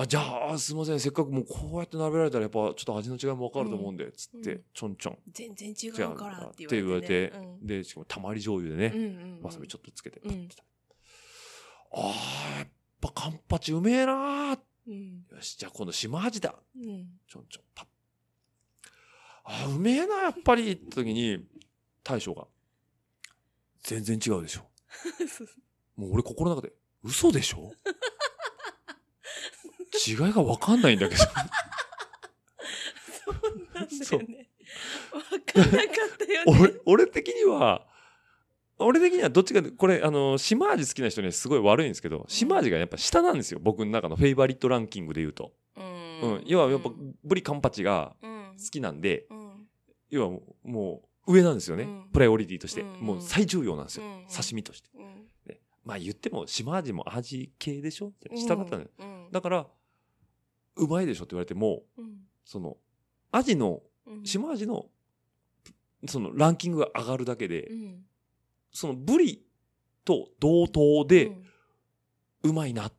[0.00, 4.64] あ、じゃあ、すいません、せっかくもうこうやって並べられたらやっぱちょっと味の違いもわかると思うんで、つって、うん。
[4.72, 5.18] ちょんちょん。
[5.32, 7.66] 全然違うからっってて言われて、うん。
[7.66, 9.42] で、しかもたまり醤油でね、うんうんうん。
[9.42, 10.76] わさびちょっとつけて、うんパッて食べ
[11.92, 12.68] あー、やっ
[13.00, 16.54] ぱカンパチうめえなーうんよし、じゃあ今度島味だ。
[16.76, 17.86] うんちょんちょん、パッ。
[19.44, 21.44] あー、うめえな、やっぱりって時に、
[22.04, 22.46] 大将が、
[23.82, 24.66] 全然違うでしょ。
[25.96, 26.72] もう俺心の中で、
[27.02, 27.72] 嘘でしょ？
[30.06, 31.22] 違いがわかんないんだけど。
[33.10, 33.34] そう
[33.74, 34.48] なんだよね
[35.30, 37.86] 分かんなかったよね俺、俺的には、
[38.78, 43.60] 俺的にはどっちかで、これ、あの、島味好きな人にはすごい悪いんですけど、島味がやっぱ下なんですよ。
[43.62, 45.52] 僕の中のフェイバリットランキングで言うと。
[45.76, 46.42] ううん。
[46.46, 46.90] 要はやっぱ、
[47.24, 49.46] ブリカンパチがうん好きなんで、うん
[50.08, 51.82] 要はもう上なんですよね。
[51.84, 52.82] うんプライオリティとして。
[52.82, 54.04] うんもう最重要なんですよ。
[54.04, 54.90] うん刺身として。
[54.94, 58.08] うんねまあ言っても島味も味系でしょ？
[58.08, 58.88] って下だったのよ。
[58.98, 59.66] うんだから、
[60.76, 62.76] うまいでしょって言われても、うんその、
[63.32, 64.86] 味の、うん島味の、
[66.06, 68.04] そのランキングが上がるだけで、うん
[68.76, 69.42] そのブリ
[70.04, 71.42] と同等うでん
[72.42, 72.92] うまいなっ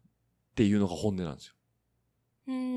[0.55, 1.53] ていうのが本音なんですよ。
[2.47, 2.75] うん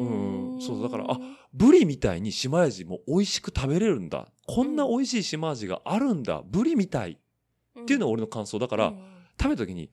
[0.54, 1.18] うんそうだからあ
[1.54, 4.28] ブリみたいに島味も美味しく食べれるんだ。
[4.46, 6.42] こんな美味しい島味があるんだ。
[6.44, 7.12] ブリみたい
[7.80, 8.92] っていうのが俺の感想だから、
[9.40, 9.90] 食べた時に、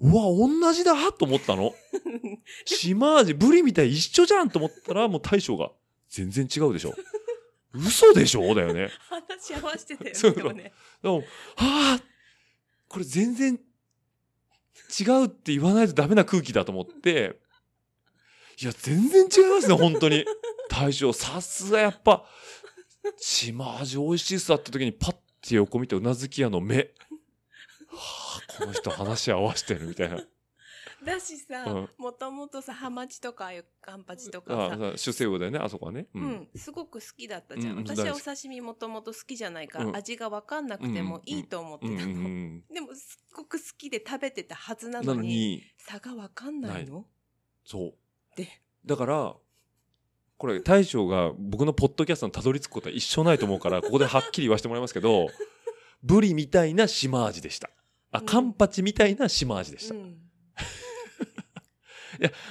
[0.00, 1.72] うわ、同じだと思ったの？
[2.66, 5.70] 島味、ブリみたい一緒じゃんと思ったら、もう大将が、
[6.08, 6.94] 全然違うでしょ。
[7.74, 8.54] 嘘でしょ？
[8.54, 8.88] だよね。
[9.08, 11.22] 話し合わせてたよそうねでもねでも、は
[11.56, 12.00] あ、
[12.88, 13.58] これ全然
[14.98, 17.38] 違うって言わないとダメな空気だと思って、
[18.60, 20.24] いや、全然違いますね、本当に。
[20.68, 22.24] 大将、さすがやっぱ、
[23.16, 26.90] 島味美味しいっすだった時にパッて横見てうなずき屋の目。
[27.90, 30.22] はあ、この人話合わせてるみたいな。
[31.04, 31.88] だしさうん。
[31.98, 36.06] もともとさハマチとかああいうカンパチとあかさあ主成分だよね、あそこはね。
[36.14, 36.18] う。
[36.18, 36.26] うん。
[36.30, 39.96] ん、すごく好きだったじゃん、うん私はお刺身もともと好きじゃないから、うん。
[39.96, 42.62] 味が分かんなくてもいいと思ってたの。
[42.72, 47.06] でもすっごく好きで食べてたはずななののにに、差が分かんないの？
[47.64, 47.94] そう。
[48.36, 48.62] で。
[48.84, 49.36] だから、
[50.38, 55.26] これ大将が僕のポッドキャストにたどり着くことは一生ないと思うから、ここではっきり言わせてもらいますけど、
[56.02, 57.70] ブリみたいな島味でした。
[58.12, 58.26] あ、うん。
[58.26, 59.94] カンパチみたいな島味でした。
[59.94, 60.27] うん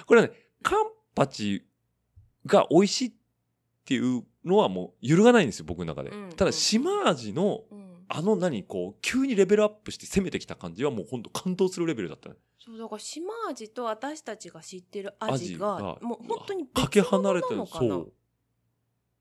[0.06, 1.66] これはね、カンパチ
[2.46, 3.14] が美味しいっ
[3.86, 6.10] ていうのはもう揺るがないんですよ、僕の中で。
[6.10, 12.36] うんただ、島味の、うんあの何、こう、急にレベルアップして攻めてきた感じはもう本当感動するレベルだったね。
[12.58, 18.14] そうだから島味と私たちが知ってる味がもう本当にかけ離れてるそう。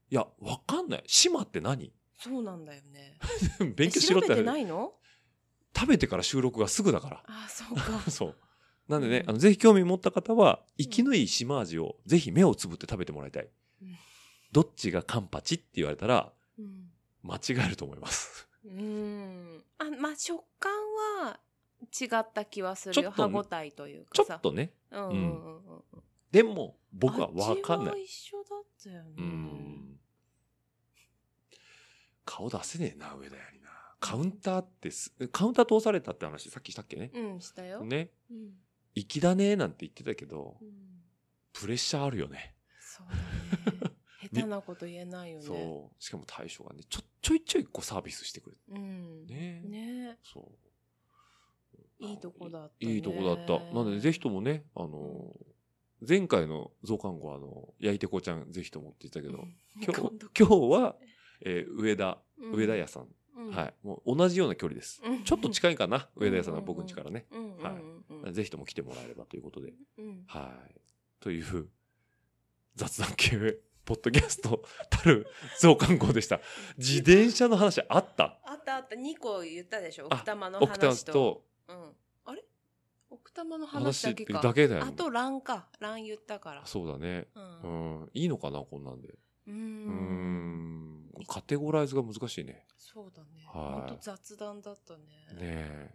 [0.09, 1.05] いや、わかんない。
[1.07, 1.93] 島って何？
[2.17, 3.19] そうなんだよね
[3.77, 4.95] 勉強しろってえ調べてないの？
[5.77, 7.23] 食べてから収録がすぐだから。
[7.27, 8.37] あそうか そう。
[8.89, 13.49] なんでね、うんあの、ぜひ興味持った方は、生きのいい島味をぜひ目をつぶって食べてもらいたい。
[13.83, 13.97] うん
[14.53, 16.91] どっちがカンパチって言われたら、うん
[17.23, 18.49] 間違えると思います。
[18.65, 20.73] うんあまあ食感
[21.25, 21.41] は
[22.01, 24.71] 違った気はするよ歯ごたえというちょっとね。
[24.93, 27.97] うんうんうんうんでも、僕はわかんな。
[27.97, 29.99] い一緒だったよねうん。
[32.25, 33.69] 顔出せねえな、上田やりな。
[34.01, 37.11] カウンターってす、カウンター通されたって話さっきしたっけね？
[37.15, 38.11] うんしたよ、ね。
[38.31, 38.51] うん
[38.97, 40.69] 粋だねなんて言ってたけどう、ん、
[41.53, 42.55] プレッシャーあるよね。
[42.81, 43.07] そう
[43.71, 43.93] だね
[44.33, 46.03] 下手なこと言えないよねそう。
[46.03, 48.81] しかも大将がね、ちょ、ちょいちょいこうサービスしてくれる。
[48.81, 50.53] うんねねそ
[52.01, 52.05] う。
[52.05, 53.59] いいとこだったねいいとこだった。
[53.73, 55.35] なので、ぜひともね、あの、
[56.07, 59.47] 前回の増刊号、あの、焼いてこちゃん、ぜひともって言ったけど、
[59.83, 60.97] 今日、今日は、
[61.41, 63.09] えー上田、上田屋さん。
[63.51, 63.75] はい。
[63.83, 65.01] もう同じような距離です。
[65.05, 65.25] うん。
[65.25, 67.27] ちょっと近いかな、上田屋さんは僕ん家からね。
[67.31, 67.75] うんうんはい。
[67.75, 69.73] うんうんぜひとも来てもらえればということで。
[69.99, 70.25] うん。
[70.27, 70.81] はい。
[71.21, 71.69] という、
[72.75, 75.27] 雑談系、ポッドキャストたる
[75.61, 76.41] 増刊号でした。
[76.77, 78.39] 自転車の話あった？
[78.45, 78.97] あったあった。
[78.97, 80.09] 2個言ったでしょ？
[80.11, 81.13] あ奥多摩の奥多摩話と。
[81.13, 81.93] とうん、
[82.25, 82.45] あれ？
[83.11, 85.69] 奥多摩の話だ話けかだけだよあとランか。
[85.79, 86.67] ラン言ったから。
[86.67, 87.29] そうだね。
[87.37, 88.03] ううん。
[88.07, 88.11] ん。
[88.13, 89.09] いいのかな、こんなんで。
[89.09, 89.17] う
[89.47, 90.86] うーん。
[91.25, 92.65] カテゴライズが難しいね。
[92.77, 93.53] そうだねは
[93.87, 95.01] いほんと雑談だったね
[95.33, 95.91] ねえ。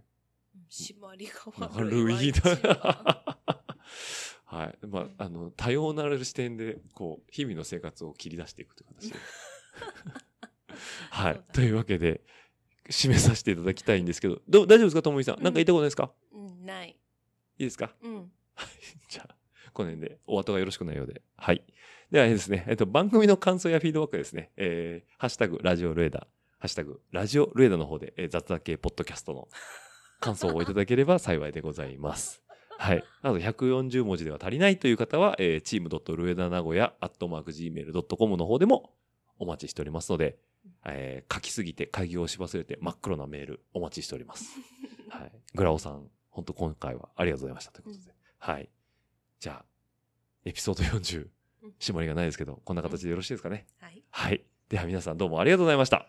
[0.55, 1.33] うん締まりが
[1.65, 2.31] 悪い。
[4.45, 4.77] はい。
[4.85, 9.19] まあうん、あの、多様なる視点で、こう、日々の生活を切り出していくという形で。
[11.09, 11.41] はい。
[11.53, 12.21] というわけで、
[12.89, 15.41] 締めさせていただきたいんですけど、どう大丈夫ですかともみさん？
[15.41, 16.89] なんか言いたことないですか、うん、ない。
[16.89, 16.93] い
[17.59, 17.95] いですか？
[18.01, 18.31] うん。
[19.07, 19.35] じゃあ、
[19.71, 21.21] この辺でお後がよろしくないようで。
[21.37, 21.63] はい。
[22.11, 26.27] ではですね、えっと、番組の感想やフィードバックですね、えー、ハッシュタグ、ラジオルエダ、
[26.59, 29.47] ハッシュタグ、ラジオルエダの方で、えー雑談系ポッドキャストの
[30.19, 32.43] 感想をいただければ 幸いでございます。
[32.77, 33.03] はい。
[33.21, 38.93] なので、140文字では足りないという方は、えー、チームルエダ名古屋、アットマーク Gmail.com の方でも
[39.39, 40.37] お待ちしておりますので、
[40.85, 44.59] えー書きすぎて、鍵を押し忘れて真っ黒なメールお待ちしております。
[45.07, 45.31] はい。
[45.55, 48.13] グラオさん、本当今回はありがとうございましたということで。
[48.37, 48.69] はい。
[49.39, 49.65] じゃあ、
[50.43, 51.29] エピソード40
[51.63, 53.65] うん、締まりがないですけど、こんな形でよろしいですかね？
[53.79, 54.03] はい。
[54.09, 54.43] はい。
[54.69, 56.07] では皆さんどうもありがとうございました。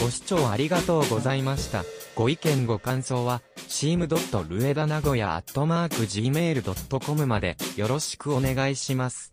[0.00, 1.84] ご視聴ありがとうございました。
[2.14, 9.32] ご意見ご感想は、チームドットルエダ名古屋アットマーク Gmail.com までよろしくお願いします。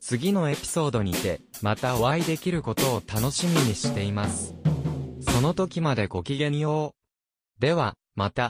[0.00, 4.54] 次のエピソードにて、またお会いできることを楽しみにしています。
[5.20, 6.94] その時までごきげんよ
[7.58, 7.60] う。
[7.60, 8.48] では、また。